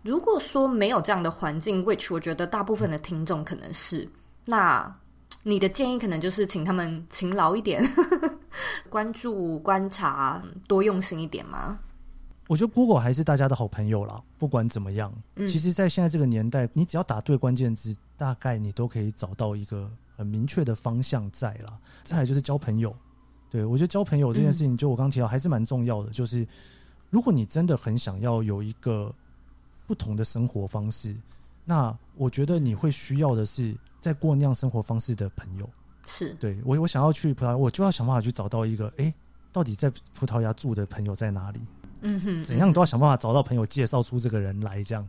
[0.03, 4.09] 如果说没有这样的环境，which 我觉得大部分的听众可能是，
[4.45, 4.91] 那
[5.43, 7.83] 你的建议可能就是请他们勤劳一点，
[8.91, 11.79] 关注、观察，多用心一点吗？
[12.49, 14.23] 我觉得 Google 还是大家的好朋友啦。
[14.39, 21.79] 不管怎么样，嗯，其实，在现在这个年代，你只要打对关键字，大概你都可以找到一个很明确的方向在啦。
[22.05, 22.97] 再来就是交朋友，
[23.51, 26.09] 对，我觉得交朋友这件事情，就我刚提到，还是蛮重要的。
[26.11, 26.47] 就是
[27.11, 29.15] 如果你真的很想要有一个
[29.87, 31.15] 不同的生活方式，
[31.67, 35.69] 那我觉得你会需要的是在过那样生活方式的朋友。
[36.09, 39.15] 是对我，我想要去葡萄牙，我就要想办法去找到一个，哎，
[39.53, 41.61] 到底在葡萄牙住的朋友在哪里？
[42.01, 45.07] 嗯哼，怎样都要想办法找到朋友介绍出这个人来，这样。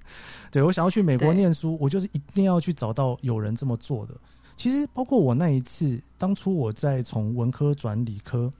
[0.52, 4.14] 对，我想要去美国念书，我就是一定要去找到有人这么做的。
[4.56, 8.52] 其实包括我那一次，当初我在从文科转理科，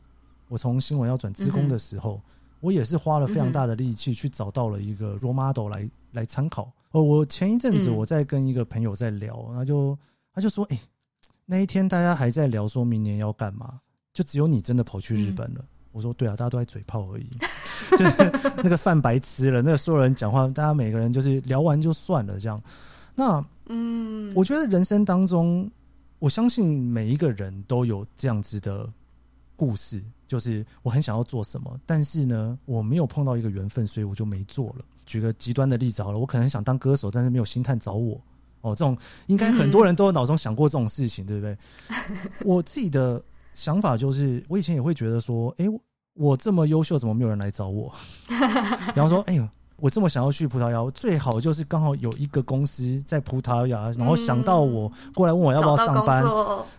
[0.48, 2.22] 我从新闻要转职工的时候，
[2.60, 6.72] 我也是花了非常大的力气去找到了一个 role model 来来参考。
[6.92, 9.98] 哦，我前一阵子我在跟一个朋友在聊，他就
[10.34, 10.80] 他就说，哎，
[11.52, 13.80] 那一天大家还在聊说明年要干嘛，
[14.14, 15.66] 就只有你真的跑去日本了。
[15.92, 17.28] 我说，对啊，大家都在嘴炮而已，
[17.98, 22.62] 就是那个饭白吃了，那个所有人讲话，大家每个人就是聊完就算了这样。
[23.16, 25.68] 那嗯，我觉得人生当中，
[26.20, 28.88] 我相信每一个人都有这样子的
[29.56, 34.86] 故事，就是我很想要做什么，但是呢，我没有碰到一个缘分，所以我就没做了。
[35.08, 38.22] 举个极端的例子好了，我可能想当歌手，但是没有星探找我
[38.62, 38.76] 哦。
[38.76, 41.58] 这种应该很多人都有脑中想过这种事情，对不对？
[42.46, 43.22] 我自己的
[43.54, 45.66] 想法就是，我以前也会觉得说，哎，
[46.16, 47.94] 我这么优秀，怎么没有人来找我？
[48.28, 49.48] 比方说，哎呦。
[49.82, 56.22] 我这么想要去葡萄牙，最好就是刚好有一个公司在葡萄牙，然后想到我过来问我要不要上班。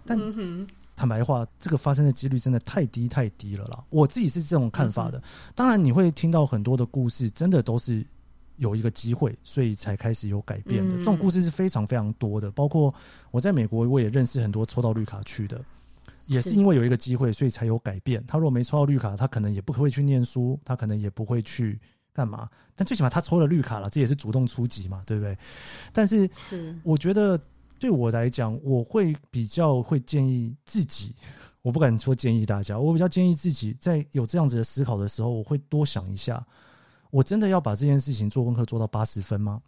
[0.04, 0.18] 但
[0.94, 3.82] 坦白话，这个发生的几率真的太低太低了啦。
[3.88, 5.22] 我自己是这种看法的。
[5.54, 8.04] 当然，你会听到很多的故事，真的都是
[8.60, 10.96] 有一个机会，所以才开始有改变的。
[10.96, 12.50] 这种故事是非常非常多的。
[12.52, 12.94] 包括
[13.30, 15.60] 我在美国，我也认识很多抽到绿卡去的，
[16.26, 18.24] 也是因为有一个机会，所以才有改变。
[18.26, 21.80] 他如果没抽到绿卡，他可能也不会去念书，他可能也不会去。
[22.12, 22.50] 干嘛？
[22.74, 25.38] 但最起码他抽了绿卡了，这也是主动出击嘛，对不对？
[25.92, 27.40] 但是，是我觉得
[27.78, 31.14] 对我来讲，我会比较会建议自己，
[31.62, 36.44] 我不敢说建议大家，我比较建议自己在有这样子的思考的时候，我会多想一下：
[37.10, 39.60] 我真的要把这件事情做功课做到八十分吗？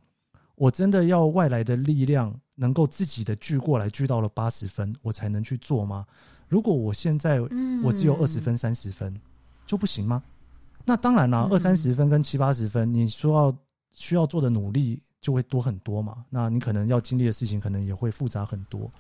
[0.55, 6.07] 我真的要外来的力量能够自己的聚过来聚到了八十分，我才能去做吗？
[6.49, 7.41] 如果我现在
[7.83, 9.19] 我只有二十分、三十分，
[9.67, 10.23] 就不行吗？
[10.85, 13.57] 那当然啦，二三十分跟七八十分，你说要
[13.93, 16.25] 需要做的努力就会多很多嘛。
[16.29, 18.91] 那你可能要经历的事情可能也会复杂很多。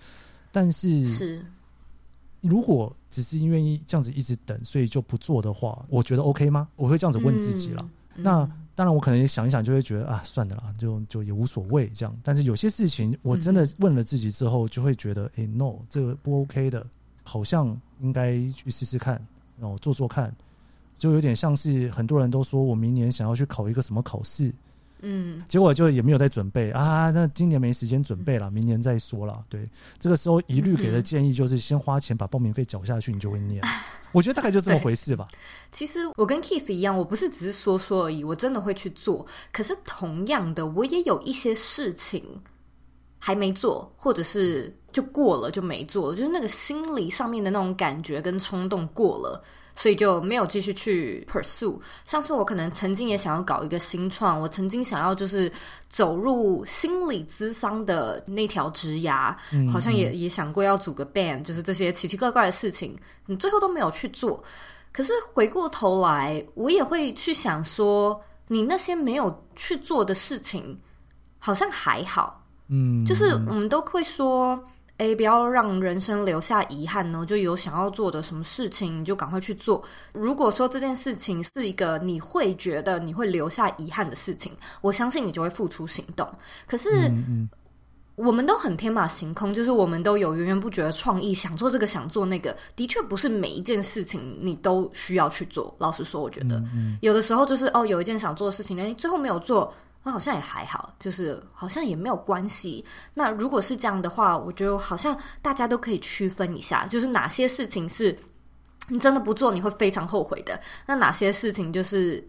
[0.50, 1.44] 但是，是
[2.40, 6.68] 如果只是因为这样子一直等，所以就不做的话，我觉得 OK 吗？
[6.76, 7.82] 我会这样子问自己了。
[7.82, 8.44] 嗯、那
[8.74, 12.16] 当然，我可能也想一想，就会觉得啊，算的啦，就就也无所谓这样。
[12.22, 16.86] 但是有些事情，我真的问了自己之后，就会觉得，哎、欸、，no，这个不 OK 的，
[17.22, 19.20] 好像应该去试试看，
[19.58, 20.34] 然后做做看。
[20.98, 24.54] 就有点像是很多人都说我明年想要去考一个什么考试，
[25.02, 27.10] 嗯，结果就也没有在准备啊。
[27.10, 29.44] 那今年没时间准备了，明年再说了。
[29.48, 33.62] 对，这个时候一律给的建议就是先花钱把报名费缴下去，你就会念。
[34.12, 35.28] 我觉得大概就这么回事吧。
[35.70, 39.26] 其实我跟 Keith 一样，我不是只是说说而已，我真的会去做。
[39.52, 42.22] 可是同样的，我也有一些事情
[43.18, 49.42] 还没做，或者是就过了就没做了，就是那个心理上面的那种感觉跟冲动过了。
[49.74, 51.78] 所以就没有继续去 pursue。
[52.04, 55.50] 上次我可能曾经也想要搞一个新创，我曾经想要就是
[55.88, 64.42] 走入心理咨商的那条职涯，嗯、好像也也想过要组个 band，就是这些奇奇怪怪的事情，你最后都没有去做。
[64.92, 70.78] 可是回过头来，我也会去想说，你那些没有去做的事情，
[71.38, 74.62] 好像还好，嗯，就是我们都会说。
[75.02, 77.26] 哎，不要让人生留下遗憾呢。
[77.26, 79.82] 就有想要做的什么事情，你就赶快去做。
[80.12, 86.24] 如果说这件事情是一个你会觉得你会留下遗憾的事情，我相信你就会付出行动。
[86.68, 87.50] 可是，嗯嗯，
[88.14, 92.56] 我们都很天马行空，就是我们都有源源不绝的创意，想做这个，想做那个。
[92.76, 95.74] 的确，不是每一件事情你都需要去做。
[95.78, 99.74] 老实说，我觉得，嗯嗯，有的时候就是哦，有一件想做的事情，哎，最后没有做。
[100.04, 102.84] 那好像也还好，就是好像也没有关系。
[103.14, 108.16] 那如果是这样的话，我觉得好像大家都可以区分一下，就是哪些事情是
[108.88, 112.26] 你真的不做你会非常后悔的，那哪些事情就是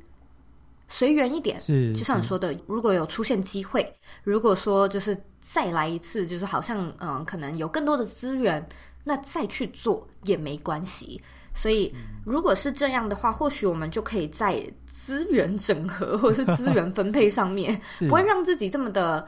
[0.87, 1.59] 随缘一点。
[1.59, 3.91] 是，就像你说的，如果有出现机会，
[4.23, 8.63] 如果说就是再来一次，就是好像嗯，可能有更多的资源，
[9.03, 11.19] 那再去做也没关系。
[11.55, 11.91] 所以
[12.23, 14.63] 如果是这样的话，或许我们就可以在。
[15.05, 19.27] 资源整合 或者是资源分配上面， 不会让自己这么的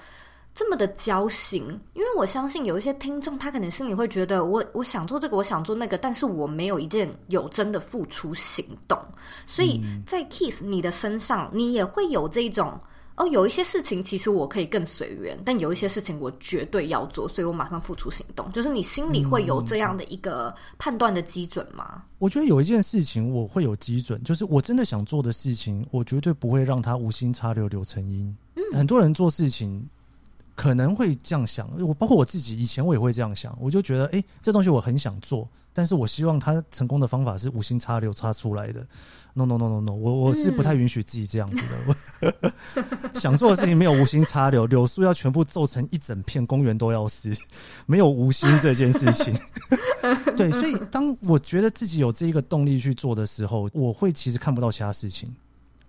[0.54, 8.98] 这么的焦心，因为我相信有一些听众，他可能心里会觉得我，我我想做这个，我想做那个，但是我没有一件有真的付出行动，
[9.46, 12.80] 所以在 Keith 你的身上，你也会有这种。
[13.18, 18.52] 哦，有一些事情其实我可以更随缘，但有一些事情我绝对要做，所以我马上付出行动。
[18.52, 21.86] 就是你心里会有这样的一个判断的基准吗？
[21.96, 28.36] 嗯，我觉得有一件事情我会有基准，就是我真的想做的事情，我绝对不会让它无心插柳柳成荫。
[28.56, 29.88] 嗯，很多人做事情
[30.54, 35.48] 可能会这样想，我包括我自己以前我也会这样想，我就觉得，哎，这东西我很想做。
[35.76, 38.88] 但是我希望他成功的方法是无心插柳插出来的。
[39.34, 42.32] No no no no no，我我是不太允许自己这样子的。
[42.74, 47.36] 嗯、 想做的事情没有无心插柳，柳树要全部皱成一整片，公园都要是
[47.86, 49.38] 没有无心这件事情。
[50.38, 55.30] 对，所以当我觉得自己有这一个动力去做的时候，我会其实看不到其他事情。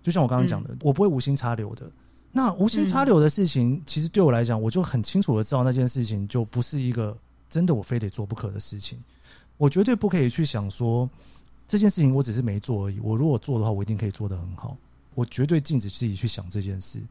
[0.03, 1.89] 就像我刚刚讲的，嗯、我不会无心插柳的。
[2.33, 7.17] 那无心插柳的事情，嗯、其实对我来讲，我就很清楚的知道那件事情就不是一个
[7.49, 8.99] 真的我非得做不可的事情。
[9.57, 11.09] 我绝对不可以去想说
[11.67, 12.99] 这件事情我只是没做而已。
[12.99, 14.77] 我如果做的话，我一定可以做得很好。
[15.15, 17.01] 我绝对禁止自己去想这件事。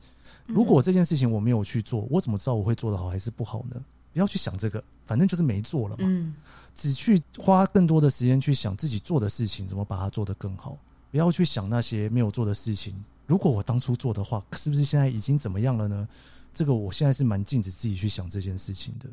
[0.46, 3.84] 如果这件事情我没有去做，我怎么知道我会做得好还是不好呢？
[4.12, 6.04] 不要去想这个，反正就是没做了嘛。
[6.08, 6.34] 嗯，
[6.74, 10.78] 只去花更多的时间去想自己做的事情怎么把它做得更好。
[11.10, 12.94] 不要去想那些没有做的事情。
[13.26, 16.08] 如果我当初做的话，是不是现在已经怎么样了呢？
[16.54, 19.10] 这个我现在是蛮禁止自己去想这件事情的。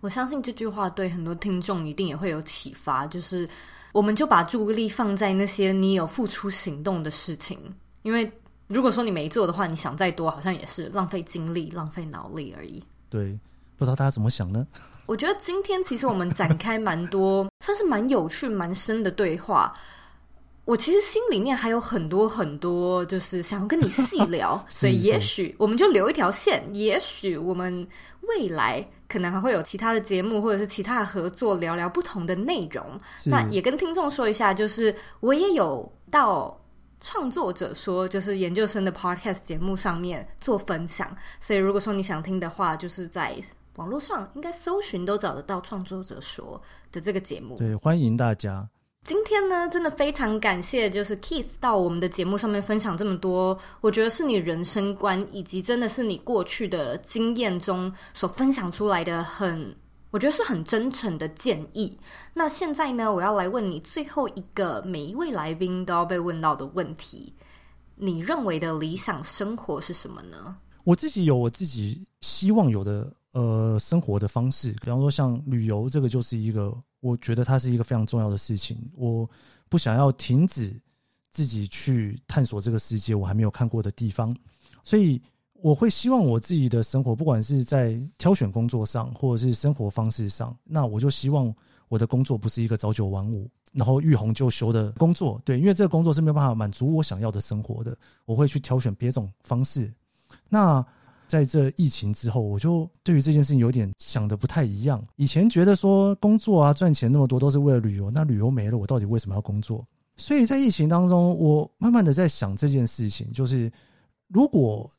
[0.00, 3.48] 我相信这句话对很多听众一定也会有启发，就是
[3.92, 7.58] 我们就把注意力放在那些你有付出行动的事情，
[8.02, 8.30] 因为
[8.68, 12.82] 如果说你没做的话，你想再多好像也是浪费精力、浪费脑力而已。
[13.08, 13.38] 对，
[13.76, 14.66] 不知道大家怎么想呢？
[15.06, 19.72] 我觉得今天其实我们展开蛮多，算是蛮有趣、蛮深的对话。
[20.66, 27.88] 我其实心里面还有很多很多，就是想要跟你细聊， 所以也许我们就留一条线，也许我们
[28.20, 32.84] 未来可能还会有其他的节目或者是其他的合作，聊聊不同的内容。
[33.24, 36.60] 那也跟听众说一下，就是我也有到
[37.00, 41.08] 创作者说，就是研究生的 podcast 节目上面做分享，
[41.40, 43.34] 所以如果说你想听的话，就是在
[43.76, 46.60] 网络上应该搜寻都找得到创作者说
[46.92, 47.56] 的这个节目。
[47.56, 48.68] 对，欢迎大家。
[49.04, 59.74] 今天呢，真的非常感谢，就是 Keith 到我们的节目上面分享这么多，我觉得是你人生观以及真的是你过去的经验中所分享出来的很，
[60.10, 61.98] 我觉得是很真诚的建议。
[62.34, 67.32] 那现在呢，我要来问你最后一个每一位来宾都要被问到的问题：
[67.96, 70.56] 你认为的理想生活是什么呢？
[70.84, 76.76] 我自己有我自己希望有的呃生活的方式，比方说像旅游，这个就是一个。
[77.00, 78.76] 我觉得它是一个非常重要的事情。
[78.94, 79.28] 我
[79.68, 80.74] 不想要停止
[81.30, 84.36] 自己去探索这个世界我还没有看过的地方，
[84.82, 85.20] 所以
[85.52, 91.54] 我会希望我自己的生活，不管是在挑选工作上，或者是生活方式上，那我就希望
[91.88, 95.40] 我的工作不是一个朝九晚五，然后遇红就休的工作。
[95.44, 99.92] 对，因为这个工作是没有办法满足我想要的生活的，我会去挑选别种方式。
[100.48, 100.84] 那。
[101.28, 105.04] 在这疫情之后，我就对于这件事情有点想的不太一样。
[105.16, 109.86] 以前觉得说工作啊赚钱那么多都是为了旅游，那旅游没了，我到底为什么要工作？
[110.16, 113.70] 所以在疫情当中，我慢慢的在想这件事情，就是
[114.26, 114.90] 如果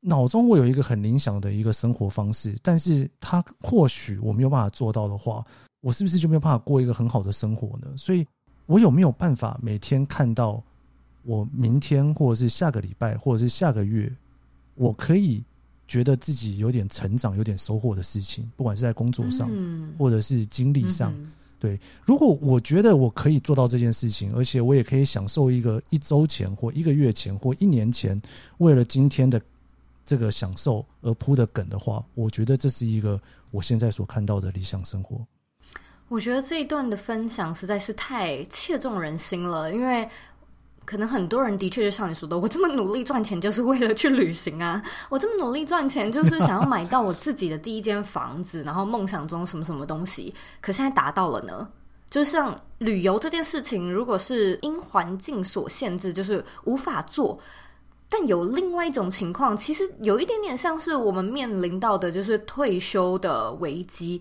[0.00, 5.44] 脑中我有一个很理想的一个生活方式，但是他或许我没有办法做到的话，
[5.80, 7.86] 我是不是就没有办法过一个很好的生活呢？
[7.96, 8.26] 所以
[8.66, 10.60] 我有没有办法每天看到
[11.24, 14.10] 我明天或者是下个礼拜或者是下个月，
[14.74, 15.44] 我可以。
[15.88, 19.50] 觉得自己有点成长、有点收获的事情，不管是在工作上，
[19.98, 21.12] 或者是经历上，
[21.58, 21.80] 对。
[22.04, 28.20] 如果我觉得我可以做到这件事情，而且我也可以享受一个一周前或一个月前或一年前
[28.58, 29.40] 为了今天的
[30.04, 33.18] 这个享受而铺的梗的话，我觉得这是一个
[33.50, 35.26] 我现在所看到的理想生活。
[36.08, 40.08] 我觉得这一段的分享实在是太切中人心了，因为。
[40.88, 44.82] 可能很多人的确就像你说的，我这么努力赚钱就是为了去旅行啊！
[45.10, 50.34] 我这么努力赚钱就是想要买到我自己的第一间房子，然后梦想中什么什么东西。
[50.62, 51.68] 可现在达到了呢？
[52.08, 57.38] 就像旅游这件事情，如果是因环境所限制，就是无法做。
[58.08, 64.18] 但有另外一种情况，其实有一点点像是我们面临到的，就是退休的危机。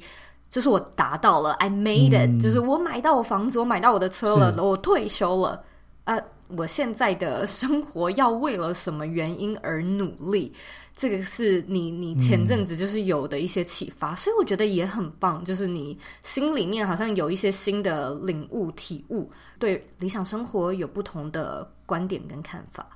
[0.50, 5.64] 就是我达到了，I made it，嗯，就是我买到我房子，我买到我的车了，我退休了
[6.04, 6.20] 啊。
[6.56, 10.54] 我现在的生活要为了什么原因而努力？
[10.96, 15.46] 这个是你你前阵子就是有的一些启发，嗯，所以我觉得也很棒。
[15.46, 19.30] 就是你心里面好像有一些新的领悟体悟，
[19.60, 22.88] 对理想生活有不同的观点跟看法。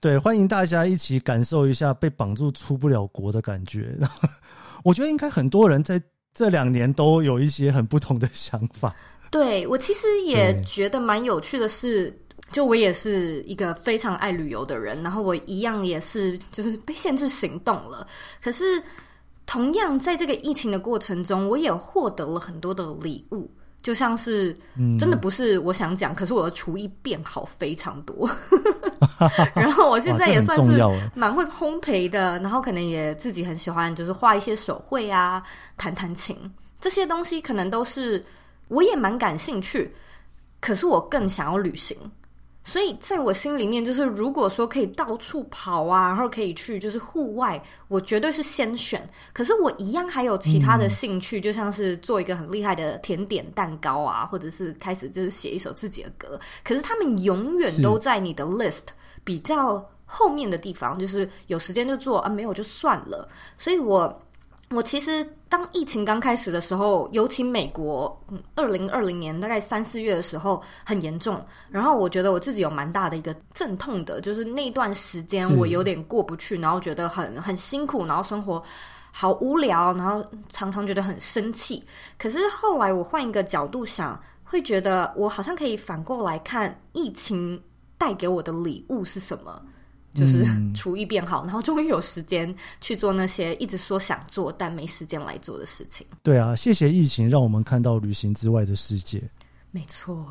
[0.00, 3.96] 对，欢迎大家一起感受一下被绑住出不了国的感觉。
[4.82, 6.02] 我觉得应该很多人在
[6.34, 8.92] 这两年都有一些很不同的想法。
[9.30, 12.12] 对，我其实也觉得蛮有趣的是。
[12.54, 18.06] 就我也是一个非常爱旅游的人，然后我一样也是就是被限制行动了。
[18.40, 18.80] 可是
[19.44, 23.50] 同样在这个疫情的过程中，我也获得了很多的礼物，
[23.82, 24.56] 就像是
[25.00, 28.30] 真的不是我想讲，可是我的厨艺变好非常多。
[29.52, 30.80] 然后我现在也算是
[31.12, 35.42] 蛮会烘焙的，然后可能也自己很喜欢就是画一些手绘啊，
[35.76, 36.38] 弹弹琴
[36.80, 38.24] 这些东西，可能都是
[38.68, 39.92] 我也蛮感兴趣。
[40.60, 41.98] 可是我更想要旅行。
[42.64, 49.06] 所以在我心里面，就是如果说可以到处跑啊，然后可以去就是户外，我绝对是先选。
[49.34, 56.40] 可是我一样还有其他的兴趣，嗯、就像是做一个很厉害的甜点蛋糕啊，或者是开始就是写一首自己的歌。
[56.64, 58.86] 可是他们永远都在你的 list
[59.22, 63.28] 比较后面的地方，就是有时间就做啊，没有就算了。
[63.58, 64.20] 所以我。
[64.70, 78.60] 我其实当疫情刚开始的时候，尤其美国，嗯，二零二零年大概三四月的时候很严重，然后我觉得我自己有蛮大的一个阵痛的，就是那段时间我有点过不去，然后觉得很很辛苦，然后生活
[79.12, 81.84] 好无聊，然后常常觉得很生气。
[82.18, 87.62] 可是后来我换一个角度想，会觉得我好像可以反过来看疫情
[87.96, 89.62] 带给我的礼物是什么。
[90.14, 90.44] 就是
[90.74, 96.06] 厨艺变好，嗯、然后终于有时间去做那些一直说想做但没时间来做的事情。
[96.22, 99.20] 对啊，谢谢疫情，让我们看到旅行之外的世界。
[99.70, 100.26] 没错，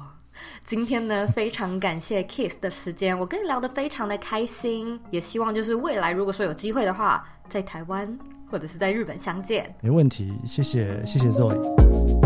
[0.63, 8.17] 今天呢，非常感谢 Kiss 的时间，我跟你聊得非常的开心，也希望就是未来如果说有机会的话，在台湾
[8.49, 9.75] 或者是在日本相见。
[9.81, 12.22] 没问题，谢谢，谢谢 Zoe。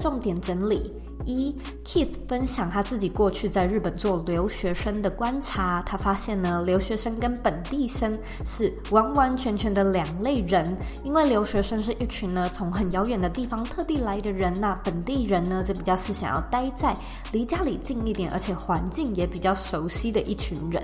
[0.00, 0.90] 重点整理。
[1.30, 10.76] 一 Keith 分享他自己过去在日本做留学生的观察，他发现呢，留学生跟本地生是完完全全的两类人。
[11.04, 16.96] 因为留学生是一群呢从很遥远的地方特地来的人，那本地人呢就比较是想要待在
[17.32, 20.82] 离家里近一点，而且环境也比较熟悉的一群人。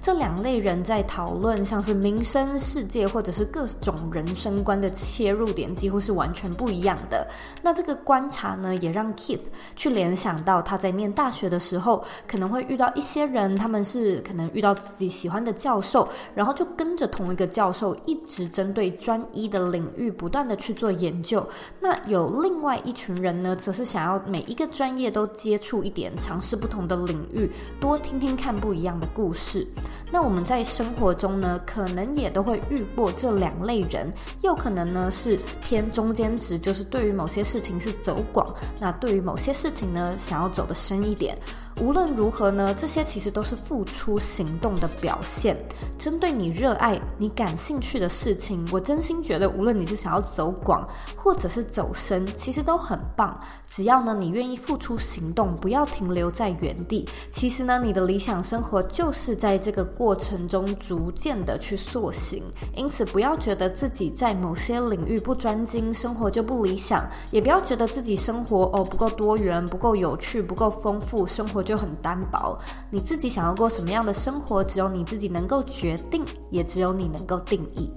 [0.00, 7.26] 这两类人在讨论像是民生、世界或者是各种人生观的切入点，几乎是完全不一样的。
[7.62, 9.40] 那这个观察呢，也让 Keith
[9.82, 16.06] 去联想到他在念大学的时候，可能会遇到一些人，他们是可能遇到自己喜欢的教授，
[16.36, 21.44] 然后就跟着同一个教授一直针对专一的领域不断的去做研究。
[21.80, 29.66] 那有另外一群人呢，则是想要每一个专业都接触一点，尝试不同的领域，多听听看不一样的故事。
[30.12, 34.12] 那我们在生活中呢，可能也都会遇过这两类人，
[34.42, 38.46] 又可能呢是偏中间值，就是对于某些事情是走广，
[38.78, 39.52] 那对于某些。
[39.52, 41.36] 事情呢，想要走得深一点。
[41.80, 45.56] 无论如何呢，这些其实都是付出行动的表现。
[45.98, 53.38] 针对你热爱、你感兴趣的事情，我真心觉得，无论你是想要走广，或者是走深，其实都很棒。
[53.68, 57.08] 只要呢，你愿意付出行动，不要停留在原地。
[57.30, 62.42] 其实呢，你的理想生活就是在这个过程中逐渐的去塑形。
[62.76, 72.58] 因此，不要觉得自己在某些领域不专精，生活就不理想；也不要觉得自己生活哦不够多元、不够有趣、不够丰富，生活就就很单薄。
[72.90, 77.90] 你自己想要过什么样的生活，只有你自己能够决定，也只有你能够定义。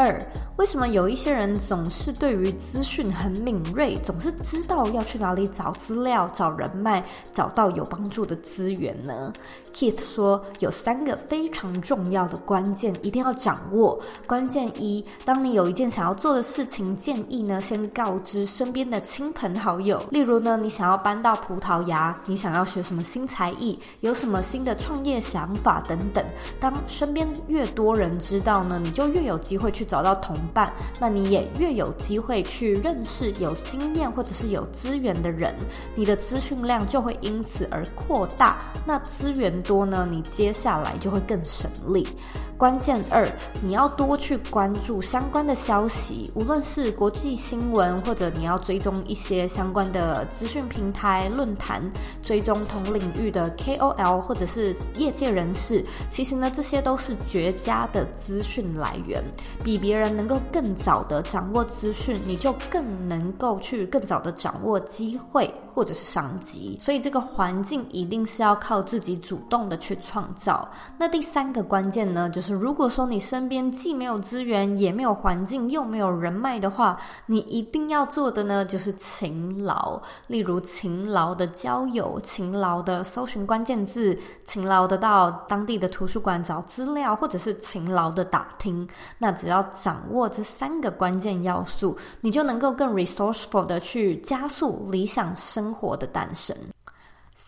[0.00, 0.18] 二，
[0.56, 9.30] 为什么有一些人总是对于资讯很敏锐，总是知道要去哪里找资料、找人脉、找到有帮助的资源呢
[9.74, 14.00] ？Keith 说，有三个非常重要的关键，一定要掌握。
[14.26, 20.02] 关键一，当你有一件想要做的事情，建议呢先告知身边的亲朋好友。
[20.10, 26.24] 例如呢，你想要搬到葡萄牙，你想要学什么新才艺，有什么新的创业想法等等。
[26.58, 29.86] 当身边越多人知道呢，你就越有机会去。
[29.90, 35.52] 找到同伴，那你也越有机会去认识有经验或者是有资源的人，
[35.96, 38.58] 你的资讯量就会因此而扩大。
[38.86, 42.06] 那资源多呢，你接下来就会更省力。
[42.60, 43.26] 关键二，
[43.62, 51.82] 你要多去关注相关的消息，无论是国际新闻，或者你要追踪一些相关的资讯平台、论坛，
[52.22, 55.82] 追踪同领域的 KOL 或者是业界人士。
[56.10, 59.24] 其实呢，这些都是绝佳的资讯来源。
[59.64, 66.78] 比别人能够更早的掌握资讯，你就更能够去更早的掌握机会或者是商机。
[66.80, 70.68] 所以这个环境一定是要靠自己主动的去创造。
[70.96, 72.60] 那第三个关键呢，就是。
[72.60, 80.00] 如果说你身边既没有资源，也没有环境，又没有人脉的话，你一定要做的呢，就是勤劳。
[80.26, 88.86] 例如勤劳的交友，勤劳的搜寻关键字，勤劳的到当地的图书馆找资料，或者是勤劳的打听。
[89.18, 96.56] 那只要掌握这三个关键要素，你就能够更 resourceful 的去加速理想生生活的诞生。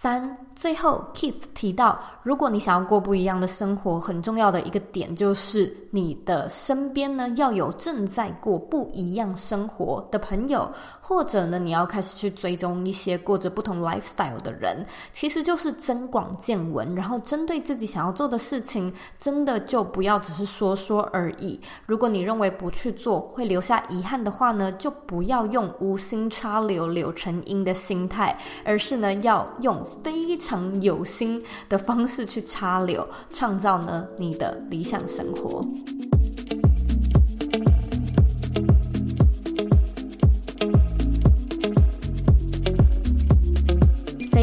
[0.02, 10.68] 三，最后 Keith 提到，如果你想要过不一样的生活，很重要的一个点就是你的身边呢要有正在过不一样生活的朋友，
[11.00, 21.60] 或者呢你要开始去追踪一些过着不同 lifestyle 的人，其实就是增广见闻，然后针对自己想要做的事情，真的就不要只是说说而已。
[21.86, 29.80] 如果你认为不去做会留下遗憾的话呢，就不要用无心插柳柳成荫的心态，而是呢要用。
[30.02, 35.64] 非常有心的方式去插柳，创造呢你的理想生活。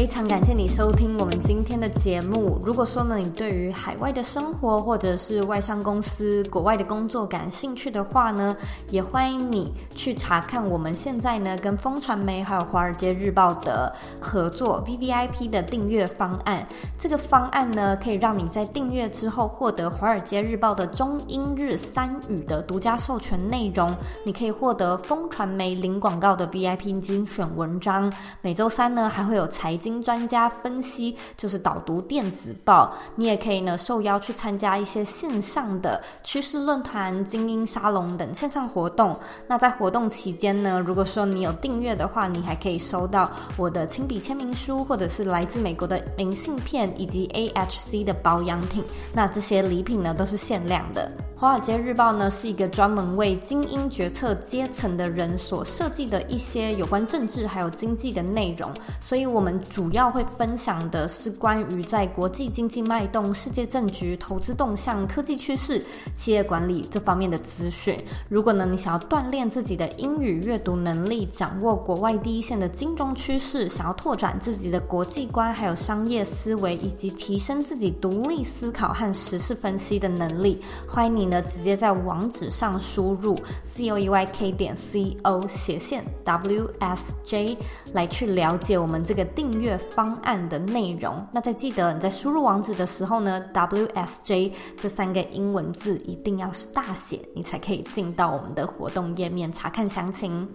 [0.00, 2.58] 非常感谢你收听我们今天的节目。
[2.64, 8.56] 如果说呢，你对于海外的生活或者是外商公司国外的工作感兴趣的话呢，
[8.88, 16.66] 也欢迎你去查看我们现在呢跟风传媒还有华尔街日报的合作 VVIP 的订阅方案。
[16.96, 23.94] 这个方案呢，可以让你在订阅之后获得华尔街日报的中英日三语的独家授权内容。
[24.24, 28.10] 你可以获得风传媒零广告的 VIP 精选文章。
[28.40, 29.89] 每周三呢，还会有财经。
[30.02, 39.18] 专家分析就是导读电子报，你也可以呢受邀去参加一些线上的趋势论坛、精英沙龙等线上活动。
[39.46, 48.84] 那在活动期间呢，如果说你有订阅的话，你还可以收到我的亲笔签名书，或者是来自美国的明信片以及 AHC 的保养品。
[49.14, 51.10] 那这些礼品呢都是限量的。
[51.40, 58.70] 华尔街日报呢是一个专门为精英决策阶层的人所设计的一些有关政治还有经济的内容，
[59.00, 65.82] 所以我们主要会分享的是关于在国际经济脉动、世界政局、投资动向、科技趋势、
[66.14, 67.98] 企业管理这方面的资讯。
[68.28, 81.29] 如果呢你想要锻炼自己的英语阅读能力，掌握国外第一线的金融趋势，想要拓展自己的国际观还有商业思维，以及提升自己独立思考和时事分析的能力，欢迎你。
[81.30, 87.56] 呢，直接在网址上输入 c o e y k 点 c o 斜线 w s j
[87.94, 91.26] 来去了解我们这个订阅方案的内容。
[91.32, 100.48] 那再记得你在输入网址的时候呢，w s j 这三个英文字一定要是大写，你才可以进到我们的活动页面查看详情。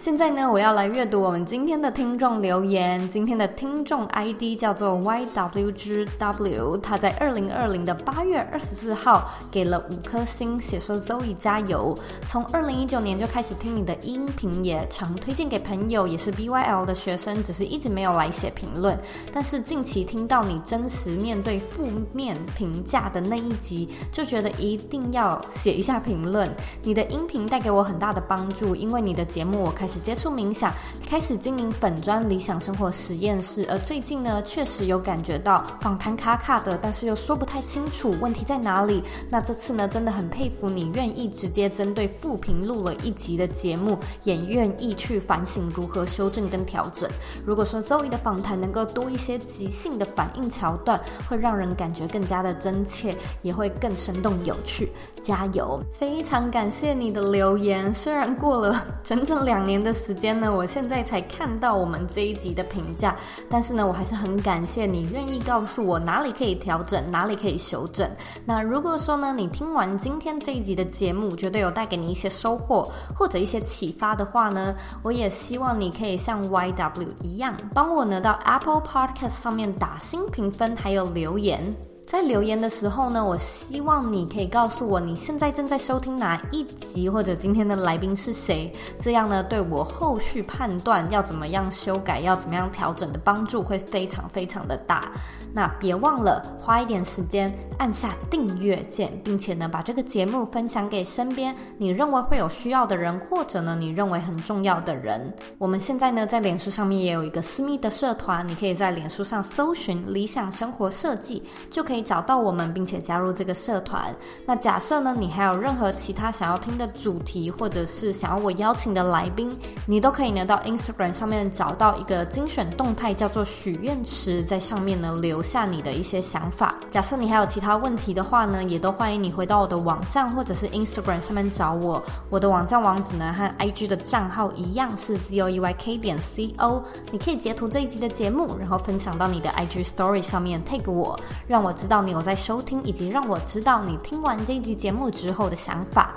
[0.00, 3.08] 现在呢，我要来阅读我们今天的听众留言。
[3.08, 11.96] 今天的听众 ID 叫做 YWGW，他在二零二零的八月二十四号给了五颗星，写说 Zoe 加油。
[12.26, 18.96] 从二零一九年就开始听你的音频，也常推荐给朋友，也是 BYL 的学生，只是一直没有来写评论。
[19.32, 26.48] 但是近期听到你真实面对负面评价的那一集，就觉得一定要写一下评论。
[26.84, 29.88] 你的音频带给我很大的帮助，因为你的节目我开。
[29.88, 30.70] 始接触冥想，
[31.08, 39.02] 开始经营粉专理想生活实验室，而最近呢，确实有感觉到访谈卡卡的，但是又说不太清楚问题在哪里。
[39.30, 47.10] 那这次呢，真很佩服你愿意直接针对复评录了一集的节目，也愿意去反省如何修正跟调整。
[47.46, 54.90] 如果说 Zoe 的访谈能够多一些即兴的反应桥段，会让人感觉更加的真切，也会更生动有趣。
[55.22, 55.82] 加油！
[55.92, 59.78] 非常感谢你的留言，虽然过了整整两年。
[59.78, 63.16] 的时间呢，我现在才看到我们这一集的评价，
[63.48, 68.10] 但是呢，我还是很感谢你愿意告诉我哪里可以调整，哪里可以修正。
[68.44, 81.74] 那如果说呢，你听完今天这一集的节目，觉得有带给你一些收获或者一些启发的话呢，我也希望你可以像 YW 一样，帮我呢到 Apple Podcast 上面打新评分，还有留言。
[82.08, 95.12] 在留言的时候呢，我希望你可以告诉我你现在正在收听哪一集，或者今天的来宾是谁，这样呢，对我后续判断要怎么样修改，要怎么样调整的帮助会非常非常的大。
[95.52, 105.30] 那别忘了花一点时间按下订阅键，并且呢，把这个节目分享给身边你认为会有需要的人，或者呢，你认为很重要的人。
[105.58, 111.97] 我们现在呢，在脸书上面也有一个私密的社团，你可以在脸书上搜寻“理想生活设计”，就可以。
[112.02, 114.14] 找到我们，并且加入这个社团。
[114.46, 119.50] 那假设呢，你还有任何其他想要听的主题，或者是想要我邀请的来宾，
[119.86, 126.74] 你都可以呢到 Instagram 上面找到一个精选动态，叫做许愿池，在上面呢留下你的一些想法。
[126.90, 132.02] 假设你还有其他问题的话呢，也都欢迎你回到我的网站或者是 Instagram 上面找我。
[132.30, 136.82] 我的网站网址呢和 IG 的账号一样是 zoeyk 点 co。
[137.10, 142.02] 你可以截图这一集的节目，然后分享到你的 IG Story 上面 tag 我，让我知知道。
[142.02, 146.14] 你有在收听，以及让我知道你听完这一集节目之后的想法。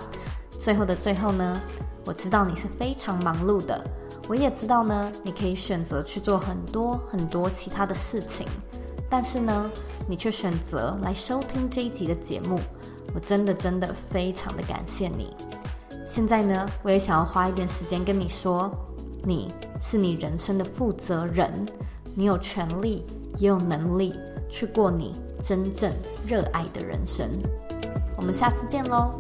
[0.49, 1.61] 最后的最后呢，
[2.05, 3.81] 我知道你是非常忙碌的，
[4.27, 8.45] 我也知道呢，你可以选择去做很多很多其他的事情，
[9.09, 9.71] 但是呢，
[10.09, 12.59] 你却选择来收听这一集的节目，
[13.15, 15.33] 我真的真的非常的感谢你。
[16.05, 18.69] 现在呢，我也想要花一点时间跟你说，
[19.23, 21.65] 你是你人生的负责人，
[22.13, 23.05] 你有权利
[23.37, 24.13] 也有能力
[24.51, 25.91] 去过你真正
[26.27, 27.31] 热爱的人生。
[28.17, 29.19] 我们下次见喽。